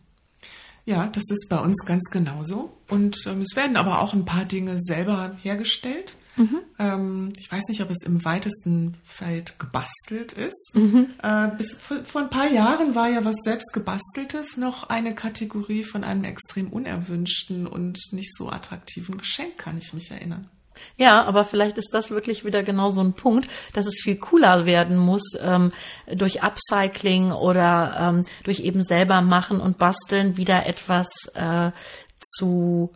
Ja, 0.85 1.07
das 1.07 1.23
ist 1.31 1.49
bei 1.49 1.59
uns 1.59 1.83
ganz 1.85 2.03
genauso. 2.11 2.77
Und 2.89 3.25
ähm, 3.25 3.41
es 3.41 3.55
werden 3.55 3.75
aber 3.75 4.01
auch 4.01 4.13
ein 4.13 4.25
paar 4.25 4.45
Dinge 4.45 4.79
selber 4.79 5.35
hergestellt. 5.41 6.13
Mhm. 6.35 6.61
Ähm, 6.79 7.33
ich 7.37 7.51
weiß 7.51 7.63
nicht, 7.69 7.81
ob 7.81 7.89
es 7.89 8.03
im 8.05 8.23
weitesten 8.25 8.97
Feld 9.03 9.59
gebastelt 9.59 10.33
ist. 10.33 10.71
Mhm. 10.73 11.07
Äh, 11.21 11.49
bis 11.57 11.73
vor, 11.75 12.21
ein 12.21 12.29
paar 12.29 12.51
Jahren 12.51 12.95
war 12.95 13.09
ja 13.09 13.23
was 13.23 13.35
selbst 13.43 13.73
gebasteltes 13.73 14.57
noch 14.57 14.89
eine 14.89 15.15
Kategorie 15.15 15.83
von 15.83 16.03
einem 16.03 16.23
extrem 16.23 16.71
unerwünschten 16.71 17.67
und 17.67 17.99
nicht 18.11 18.35
so 18.35 18.49
attraktiven 18.49 19.17
Geschenk, 19.17 19.57
kann 19.57 19.77
ich 19.77 19.93
mich 19.93 20.11
erinnern. 20.11 20.49
Ja, 20.97 21.23
aber 21.23 21.45
vielleicht 21.45 21.77
ist 21.77 21.93
das 21.93 22.11
wirklich 22.11 22.43
wieder 22.45 22.63
genau 22.63 22.89
so 22.89 23.01
ein 23.01 23.13
Punkt, 23.13 23.49
dass 23.73 23.85
es 23.85 24.01
viel 24.01 24.17
cooler 24.17 24.65
werden 24.65 24.97
muss 24.97 25.23
ähm, 25.41 25.71
durch 26.13 26.43
Upcycling 26.43 27.31
oder 27.31 27.95
ähm, 27.99 28.25
durch 28.43 28.59
eben 28.59 28.83
selber 28.83 29.21
machen 29.21 29.61
und 29.61 29.77
basteln 29.77 30.35
wieder 30.35 30.65
etwas 30.65 31.07
äh, 31.35 31.71
zu 32.19 32.91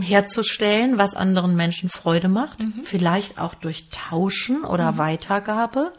herzustellen, 0.00 0.98
was 0.98 1.14
anderen 1.14 1.56
Menschen 1.56 1.88
Freude 1.88 2.28
macht, 2.28 2.62
mhm. 2.62 2.84
vielleicht 2.84 3.40
auch 3.40 3.54
durch 3.54 3.88
Tauschen 3.90 4.64
oder 4.64 4.92
mhm. 4.92 4.98
Weitergabe, 4.98 5.92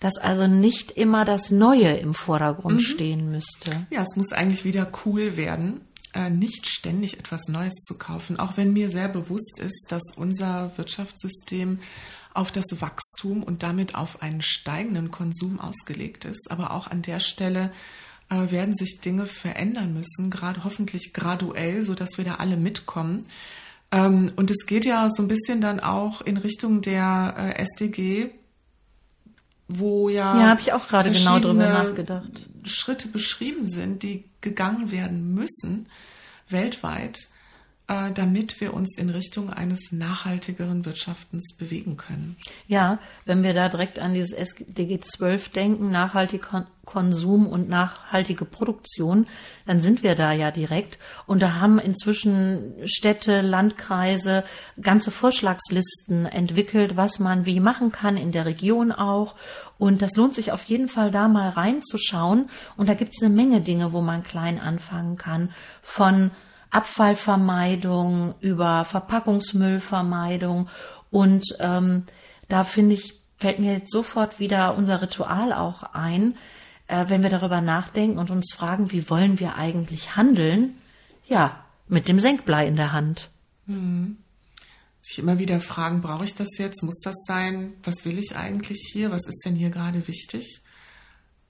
dass 0.00 0.18
also 0.18 0.46
nicht 0.46 0.90
immer 0.90 1.24
das 1.24 1.50
Neue 1.50 1.96
im 1.96 2.14
Vordergrund 2.14 2.76
mhm. 2.76 2.84
stehen 2.84 3.30
müsste. 3.30 3.86
Ja, 3.90 4.02
es 4.02 4.16
muss 4.16 4.32
eigentlich 4.32 4.64
wieder 4.64 4.90
cool 5.04 5.36
werden, 5.36 5.82
äh, 6.12 6.28
nicht 6.28 6.66
ständig 6.66 7.18
etwas 7.18 7.48
Neues 7.48 7.74
zu 7.86 7.96
kaufen, 7.96 8.38
auch 8.38 8.56
wenn 8.56 8.72
mir 8.72 8.90
sehr 8.90 9.08
bewusst 9.08 9.60
ist, 9.60 9.86
dass 9.88 10.02
unser 10.16 10.76
Wirtschaftssystem 10.76 11.78
auf 12.34 12.50
das 12.50 12.64
Wachstum 12.80 13.42
und 13.42 13.62
damit 13.62 13.94
auf 13.94 14.22
einen 14.22 14.42
steigenden 14.42 15.10
Konsum 15.10 15.60
ausgelegt 15.60 16.24
ist. 16.24 16.50
Aber 16.50 16.72
auch 16.72 16.86
an 16.86 17.02
der 17.02 17.20
Stelle 17.20 17.72
werden 18.50 18.74
sich 18.74 19.00
Dinge 19.00 19.26
verändern 19.26 19.94
müssen, 19.94 20.30
gerade 20.30 20.64
hoffentlich 20.64 21.12
graduell, 21.12 21.82
so 21.82 21.94
dass 21.94 22.18
wir 22.18 22.24
da 22.24 22.36
alle 22.36 22.56
mitkommen. 22.56 23.26
Ähm, 23.90 24.32
und 24.36 24.50
es 24.50 24.66
geht 24.66 24.84
ja 24.84 25.08
so 25.14 25.22
ein 25.22 25.28
bisschen 25.28 25.60
dann 25.60 25.80
auch 25.80 26.22
in 26.22 26.36
Richtung 26.36 26.82
der 26.82 27.34
äh, 27.36 27.62
SDG, 27.62 28.30
wo 29.68 30.08
ja, 30.08 30.38
ja 30.38 30.48
habe 30.48 30.60
ich 30.60 30.72
auch 30.72 30.88
gerade 30.88 31.10
genau 31.10 31.38
drüber 31.38 31.68
nachgedacht. 31.68 32.48
Schritte 32.64 33.08
beschrieben 33.08 33.66
sind, 33.66 34.02
die 34.02 34.24
gegangen 34.40 34.90
werden 34.90 35.34
müssen 35.34 35.86
weltweit, 36.48 37.18
äh, 37.18 37.31
damit 38.14 38.60
wir 38.60 38.74
uns 38.74 38.96
in 38.96 39.10
Richtung 39.10 39.50
eines 39.50 39.92
nachhaltigeren 39.92 40.84
Wirtschaftens 40.84 41.56
bewegen 41.56 41.96
können. 41.96 42.36
Ja, 42.66 42.98
wenn 43.24 43.42
wir 43.42 43.54
da 43.54 43.68
direkt 43.68 43.98
an 43.98 44.14
dieses 44.14 44.32
SDG 44.32 45.00
12 45.00 45.50
denken, 45.50 45.90
nachhaltiger 45.90 46.66
Konsum 46.84 47.46
und 47.46 47.68
nachhaltige 47.68 48.44
Produktion, 48.44 49.26
dann 49.66 49.80
sind 49.80 50.02
wir 50.02 50.14
da 50.14 50.32
ja 50.32 50.50
direkt. 50.50 50.98
Und 51.26 51.42
da 51.42 51.60
haben 51.60 51.78
inzwischen 51.78 52.74
Städte, 52.84 53.40
Landkreise 53.40 54.44
ganze 54.80 55.10
Vorschlagslisten 55.10 56.26
entwickelt, 56.26 56.96
was 56.96 57.20
man 57.20 57.46
wie 57.46 57.60
machen 57.60 57.92
kann, 57.92 58.16
in 58.16 58.32
der 58.32 58.46
Region 58.46 58.90
auch. 58.90 59.36
Und 59.78 60.02
das 60.02 60.16
lohnt 60.16 60.34
sich 60.34 60.50
auf 60.52 60.64
jeden 60.64 60.88
Fall 60.88 61.10
da 61.10 61.28
mal 61.28 61.50
reinzuschauen. 61.50 62.50
Und 62.76 62.88
da 62.88 62.94
gibt 62.94 63.12
es 63.14 63.22
eine 63.22 63.34
Menge 63.34 63.60
Dinge, 63.60 63.92
wo 63.92 64.00
man 64.00 64.24
klein 64.24 64.58
anfangen 64.58 65.16
kann. 65.16 65.50
Von 65.82 66.32
Abfallvermeidung, 66.72 68.34
über 68.40 68.84
Verpackungsmüllvermeidung. 68.84 70.68
Und 71.10 71.44
ähm, 71.60 72.04
da 72.48 72.64
finde 72.64 72.94
ich, 72.94 73.20
fällt 73.38 73.60
mir 73.60 73.74
jetzt 73.74 73.92
sofort 73.92 74.40
wieder 74.40 74.76
unser 74.76 75.02
Ritual 75.02 75.52
auch 75.52 75.82
ein, 75.82 76.36
äh, 76.88 77.04
wenn 77.08 77.22
wir 77.22 77.30
darüber 77.30 77.60
nachdenken 77.60 78.18
und 78.18 78.30
uns 78.30 78.52
fragen, 78.52 78.90
wie 78.90 79.08
wollen 79.10 79.38
wir 79.38 79.56
eigentlich 79.56 80.16
handeln? 80.16 80.74
Ja, 81.28 81.64
mit 81.88 82.08
dem 82.08 82.18
Senkblei 82.18 82.66
in 82.66 82.76
der 82.76 82.92
Hand. 82.92 83.30
Hm. 83.66 84.16
Sich 85.00 85.18
immer 85.18 85.38
wieder 85.38 85.60
fragen, 85.60 86.00
brauche 86.00 86.24
ich 86.24 86.34
das 86.34 86.56
jetzt? 86.58 86.82
Muss 86.82 87.00
das 87.00 87.16
sein? 87.26 87.74
Was 87.82 88.04
will 88.04 88.18
ich 88.18 88.36
eigentlich 88.36 88.78
hier? 88.92 89.10
Was 89.10 89.26
ist 89.26 89.42
denn 89.44 89.56
hier 89.56 89.70
gerade 89.70 90.08
wichtig? 90.08 90.62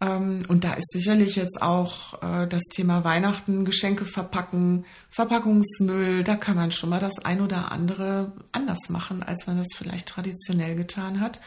Ähm, 0.02 0.40
und 0.48 0.64
da 0.64 0.74
ist 0.74 0.90
sicherlich 0.90 1.36
jetzt 1.36 1.62
auch 1.62 2.20
äh, 2.22 2.46
das 2.48 2.62
Thema 2.74 3.04
Weihnachten, 3.04 3.64
Geschenke 3.64 4.04
verpacken, 4.04 4.84
Verpackungsmüll, 5.10 6.24
da 6.24 6.34
kann 6.34 6.56
man 6.56 6.72
schon 6.72 6.90
mal 6.90 6.98
das 6.98 7.20
ein 7.22 7.40
oder 7.40 7.70
andere 7.70 8.32
anders 8.50 8.88
machen, 8.88 9.22
als 9.22 9.46
man 9.46 9.58
das 9.58 9.68
vielleicht 9.76 10.08
traditionell 10.08 10.74
getan 10.74 11.20
hat. 11.20 11.40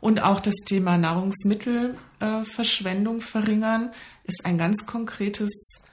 Und 0.00 0.22
auch 0.22 0.40
das 0.40 0.54
Thema 0.64 0.96
Nahrungsmittelverschwendung 0.96 3.18
äh, 3.18 3.22
verringern 3.22 3.90
ist 4.24 4.42
ein 4.44 4.56
ganz 4.56 4.86
konkretes 4.86 5.50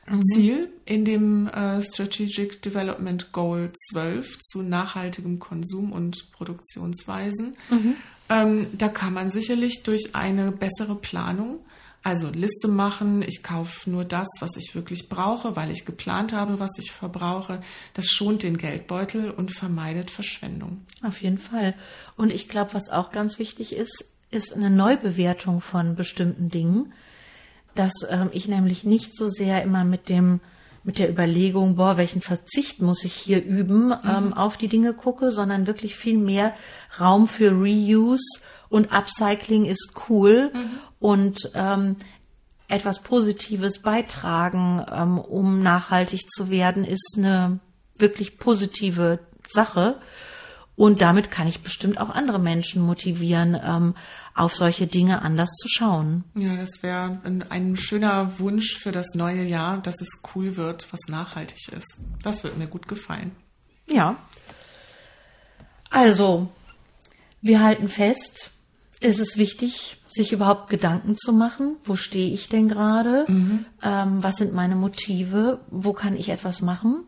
mhm. 0.08 0.21
Ziel 0.34 0.69
in 0.86 1.04
dem 1.06 1.47
äh, 1.47 1.82
Strategic 1.82 2.62
Development 2.62 3.34
Goal 3.34 3.71
12 3.91 4.39
zu 4.39 4.62
nachhaltigem 4.62 5.39
Konsum 5.39 5.91
und 5.91 6.32
Produktionsweisen. 6.32 7.58
Mhm. 7.69 7.95
Ähm, 8.30 8.67
da 8.73 8.89
kann 8.89 9.13
man 9.13 9.32
sicherlich 9.32 9.82
durch 9.84 10.15
eine 10.15 10.51
bessere 10.51 10.95
Planung 10.95 11.60
also 12.06 12.30
Liste 12.30 12.68
machen, 12.68 13.24
ich 13.24 13.41
kaufe 13.41 13.89
nur 13.89 14.06
das, 14.06 14.28
was 14.39 14.52
ich 14.58 14.76
wirklich 14.76 15.10
brauche, 15.10 15.56
weil 15.56 15.72
ich 15.72 15.86
geplant 15.86 16.34
habe, 16.34 16.60
was 16.60 16.70
ich 16.78 16.91
verbrauche. 16.91 17.62
Das 17.96 18.06
schont 18.12 18.44
den 18.44 18.60
Geldbeutel 18.60 19.32
und 19.32 19.52
vermeidet 19.52 20.12
Verschwendung. 20.12 20.86
Auf 21.02 21.20
jeden 21.24 21.39
Fall. 21.39 21.74
Und 22.15 22.32
ich 22.32 22.48
glaube, 22.48 22.76
was 22.76 22.91
auch 22.91 23.12
ganz 23.12 23.39
wichtig 23.39 23.76
ist, 23.76 24.13
ist 24.30 24.54
eine 24.54 24.70
Neubewertung 24.70 25.62
von 25.62 25.96
bestimmten 25.96 26.50
Dingen, 26.50 26.94
dass 27.74 27.94
ähm, 28.08 28.30
ich 28.34 28.48
nämlich 28.48 28.84
nicht 28.84 29.18
so 29.18 29.28
sehr 29.28 29.63
immer 29.63 29.84
mit 29.84 30.08
dem 30.08 30.41
mit 30.84 31.00
der 31.00 31.10
Überlegung, 31.10 31.78
boah, 31.78 31.98
welchen 31.98 32.22
Verzicht 32.22 32.80
muss 32.80 33.04
ich 33.04 33.13
hier 33.13 33.44
üben, 33.44 33.88
mhm. 33.88 33.96
ähm, 34.08 34.34
auf 34.34 34.56
die 34.56 34.68
Dinge 34.68 34.94
gucke, 34.94 35.32
sondern 35.32 35.65
wirklich 35.65 35.96
viel 35.96 36.20
mehr 36.20 36.54
Raum 37.00 37.28
für 37.28 37.50
Reuse 37.50 38.44
und 38.69 38.91
Upcycling 38.91 39.65
ist 39.65 39.93
cool 40.10 40.51
mhm. 40.54 40.80
und 40.99 41.51
ähm, 41.54 41.97
etwas 42.67 43.04
Positives 43.04 43.80
beitragen, 43.80 44.84
ähm, 44.91 45.19
um 45.19 45.62
nachhaltig 45.62 46.30
zu 46.30 46.49
werden, 46.49 46.84
ist 46.84 47.15
eine 47.17 47.60
wirklich 47.97 48.38
positive 48.39 49.19
Sache. 49.47 49.99
Und 50.75 51.01
damit 51.01 51.32
kann 51.32 51.47
ich 51.47 51.62
bestimmt 51.62 51.99
auch 51.99 52.10
andere 52.10 52.39
Menschen 52.39 52.82
motivieren, 52.82 53.58
ähm, 53.63 53.95
auf 54.34 54.56
solche 54.56 54.88
Dinge 54.88 55.21
anders 55.21 55.49
zu 55.51 55.69
schauen. 55.69 56.25
Ja, 56.36 56.58
das 56.58 56.84
wäre 56.84 57.21
ein, 57.23 57.49
ein, 57.49 57.78
schöner 57.78 58.38
Wunsch 58.39 58.78
für 58.78 58.91
das 58.91 59.13
neue 59.13 59.43
Jahr, 59.43 59.78
dass 59.82 60.01
es 60.01 60.21
cool 60.36 60.58
wird, 60.58 60.91
was 60.91 60.99
nachhaltig 61.08 61.71
ist. 61.71 61.97
Das 62.21 62.43
wird 62.43 62.58
mir 62.58 62.67
gut 62.67 62.89
gefallen. 62.89 63.32
Ja. 63.89 64.17
Also, 65.89 66.49
wir 67.41 67.62
halten 67.62 67.88
fest, 67.88 68.51
ist 68.99 69.19
es 69.19 69.38
wichtig, 69.38 70.01
sich 70.08 70.31
überhaupt 70.34 70.69
Gedanken 70.69 71.17
zu 71.17 71.34
machen. 71.34 71.77
Wo 71.84 71.95
stehe 71.95 72.34
ich 72.34 72.49
denn 72.49 72.67
gerade? 72.67 73.25
Mhm. 73.27 73.65
Ähm, 73.81 74.23
was 74.23 74.38
sind 74.38 74.53
meine 74.53 74.75
Motive? 74.75 75.60
Wo 75.69 75.93
kann 75.93 76.15
ich 76.15 76.29
etwas 76.29 76.62
machen? 76.62 77.03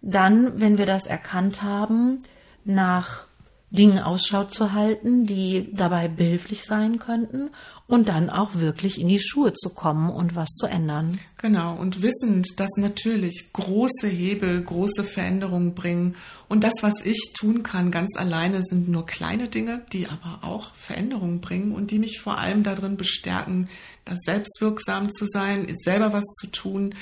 Dann, 0.00 0.60
wenn 0.60 0.78
wir 0.78 0.86
das 0.86 1.06
erkannt 1.06 1.62
haben, 1.62 2.20
nach 2.64 3.27
Dingen 3.70 3.98
Ausschau 3.98 4.44
zu 4.44 4.72
halten, 4.72 5.26
die 5.26 5.68
dabei 5.74 6.08
behilflich 6.08 6.64
sein 6.64 6.98
könnten 6.98 7.50
und 7.86 8.08
dann 8.08 8.30
auch 8.30 8.54
wirklich 8.54 8.98
in 8.98 9.08
die 9.08 9.20
Schuhe 9.20 9.52
zu 9.52 9.70
kommen 9.74 10.08
und 10.10 10.34
was 10.34 10.48
zu 10.48 10.66
ändern. 10.66 11.18
Genau, 11.36 11.76
und 11.76 12.02
wissend, 12.02 12.58
dass 12.58 12.70
natürlich 12.76 13.50
große 13.52 14.08
Hebel 14.08 14.62
große 14.62 15.04
Veränderungen 15.04 15.74
bringen 15.74 16.16
und 16.48 16.64
das, 16.64 16.72
was 16.80 17.04
ich 17.04 17.34
tun 17.38 17.62
kann 17.62 17.90
ganz 17.90 18.16
alleine, 18.16 18.62
sind 18.62 18.88
nur 18.88 19.04
kleine 19.04 19.48
Dinge, 19.48 19.82
die 19.92 20.06
aber 20.08 20.40
auch 20.42 20.74
Veränderungen 20.76 21.40
bringen 21.40 21.72
und 21.72 21.90
die 21.90 21.98
mich 21.98 22.20
vor 22.20 22.38
allem 22.38 22.62
darin 22.62 22.96
bestärken, 22.96 23.68
da 24.06 24.14
selbstwirksam 24.24 25.10
zu 25.10 25.26
sein, 25.26 25.74
selber 25.84 26.14
was 26.14 26.24
zu 26.40 26.46
tun 26.46 26.94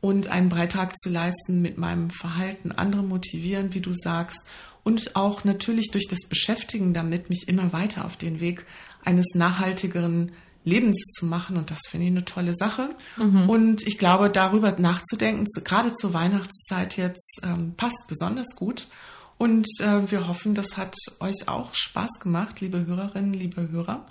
und 0.00 0.28
einen 0.28 0.48
Beitrag 0.48 0.98
zu 0.98 1.10
leisten 1.10 1.60
mit 1.60 1.76
meinem 1.76 2.10
Verhalten, 2.10 2.72
andere 2.72 3.02
motivieren, 3.02 3.74
wie 3.74 3.80
du 3.80 3.92
sagst 3.92 4.38
und 4.84 5.16
auch 5.16 5.44
natürlich 5.44 5.90
durch 5.90 6.06
das 6.08 6.28
Beschäftigen 6.28 6.94
damit 6.94 7.30
mich 7.30 7.48
immer 7.48 7.72
weiter 7.72 8.04
auf 8.04 8.16
den 8.16 8.38
Weg 8.38 8.64
eines 9.02 9.26
nachhaltigeren 9.34 10.32
Lebens 10.64 11.02
zu 11.18 11.26
machen. 11.26 11.56
Und 11.56 11.70
das 11.70 11.80
finde 11.88 12.06
ich 12.06 12.12
eine 12.12 12.24
tolle 12.24 12.54
Sache. 12.54 12.90
Mhm. 13.16 13.48
Und 13.48 13.86
ich 13.86 13.98
glaube, 13.98 14.30
darüber 14.30 14.72
nachzudenken, 14.78 15.46
gerade 15.64 15.92
zur 15.94 16.14
Weihnachtszeit 16.14 16.96
jetzt, 16.96 17.40
ähm, 17.42 17.74
passt 17.76 18.06
besonders 18.08 18.54
gut. 18.56 18.86
Und 19.36 19.66
äh, 19.80 20.10
wir 20.10 20.28
hoffen, 20.28 20.54
das 20.54 20.76
hat 20.76 20.94
euch 21.20 21.48
auch 21.48 21.74
Spaß 21.74 22.20
gemacht, 22.20 22.60
liebe 22.60 22.86
Hörerinnen, 22.86 23.34
liebe 23.34 23.68
Hörer. 23.70 24.06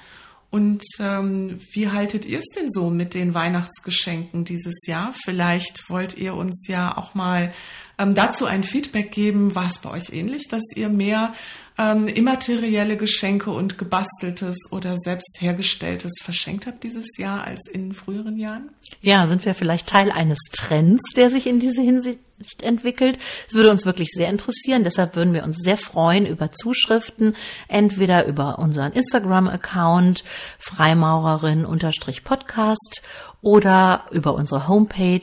Und 0.53 0.83
ähm, 0.99 1.57
wie 1.71 1.89
haltet 1.89 2.25
ihr 2.25 2.37
es 2.37 2.45
denn 2.55 2.69
so 2.69 2.91
mit 2.91 3.15
den 3.15 3.33
Weihnachtsgeschenken 3.33 4.45
dieses 4.45 4.85
Jahr? 4.85 5.15
Vielleicht 5.25 5.89
wollt 5.89 6.15
ihr 6.15 6.35
uns 6.35 6.67
ja 6.67 6.95
auch 6.95 7.15
mal 7.15 7.51
ähm, 7.97 8.13
dazu 8.13 8.45
ein 8.45 8.63
Feedback 8.63 9.11
geben. 9.11 9.55
War 9.55 9.65
es 9.65 9.79
bei 9.79 9.89
euch 9.89 10.13
ähnlich, 10.13 10.49
dass 10.49 10.61
ihr 10.75 10.89
mehr 10.89 11.33
ähm, 11.79 12.07
immaterielle 12.07 12.97
Geschenke 12.97 13.49
und 13.49 13.79
gebasteltes 13.79 14.55
oder 14.69 14.95
selbst 14.95 15.37
hergestelltes 15.39 16.11
verschenkt 16.21 16.67
habt 16.67 16.83
dieses 16.83 17.17
Jahr 17.17 17.45
als 17.45 17.67
in 17.71 17.93
früheren 17.93 18.37
Jahren? 18.37 18.69
Ja, 19.01 19.25
sind 19.25 19.45
wir 19.45 19.55
vielleicht 19.55 19.87
Teil 19.87 20.11
eines 20.11 20.37
Trends, 20.51 21.01
der 21.15 21.31
sich 21.31 21.47
in 21.47 21.57
diese 21.57 21.81
Hinsicht 21.81 22.19
entwickelt? 22.61 23.17
Es 23.47 23.53
würde 23.53 23.71
uns 23.71 23.85
wirklich 23.85 24.09
sehr 24.11 24.27
interessieren. 24.29 24.83
Deshalb 24.83 25.15
würden 25.15 25.33
wir 25.33 25.43
uns 25.43 25.57
sehr 25.57 25.77
freuen 25.77 26.25
über 26.25 26.51
Zuschriften, 26.51 27.35
entweder 27.67 28.25
über 28.25 28.57
unseren 28.59 28.91
Instagram-Account 28.93 30.23
Freimaurerin-Podcast 30.59 33.01
oder 33.41 34.05
über 34.11 34.33
unsere 34.33 34.67
Homepage. 34.67 35.21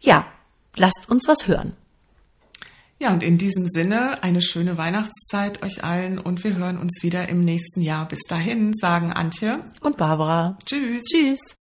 Ja, 0.00 0.26
lasst 0.76 1.08
uns 1.08 1.26
was 1.28 1.48
hören. 1.48 1.74
Ja, 3.00 3.12
und 3.12 3.22
in 3.22 3.38
diesem 3.38 3.66
Sinne 3.66 4.24
eine 4.24 4.40
schöne 4.40 4.76
Weihnachtszeit 4.76 5.62
euch 5.62 5.84
allen 5.84 6.18
und 6.18 6.42
wir 6.42 6.56
hören 6.56 6.78
uns 6.78 7.00
wieder 7.02 7.28
im 7.28 7.44
nächsten 7.44 7.80
Jahr. 7.80 8.08
Bis 8.08 8.20
dahin 8.28 8.74
sagen 8.74 9.12
Antje 9.12 9.60
und 9.80 9.96
Barbara. 9.96 10.58
Tschüss. 10.64 11.04
Tschüss. 11.04 11.57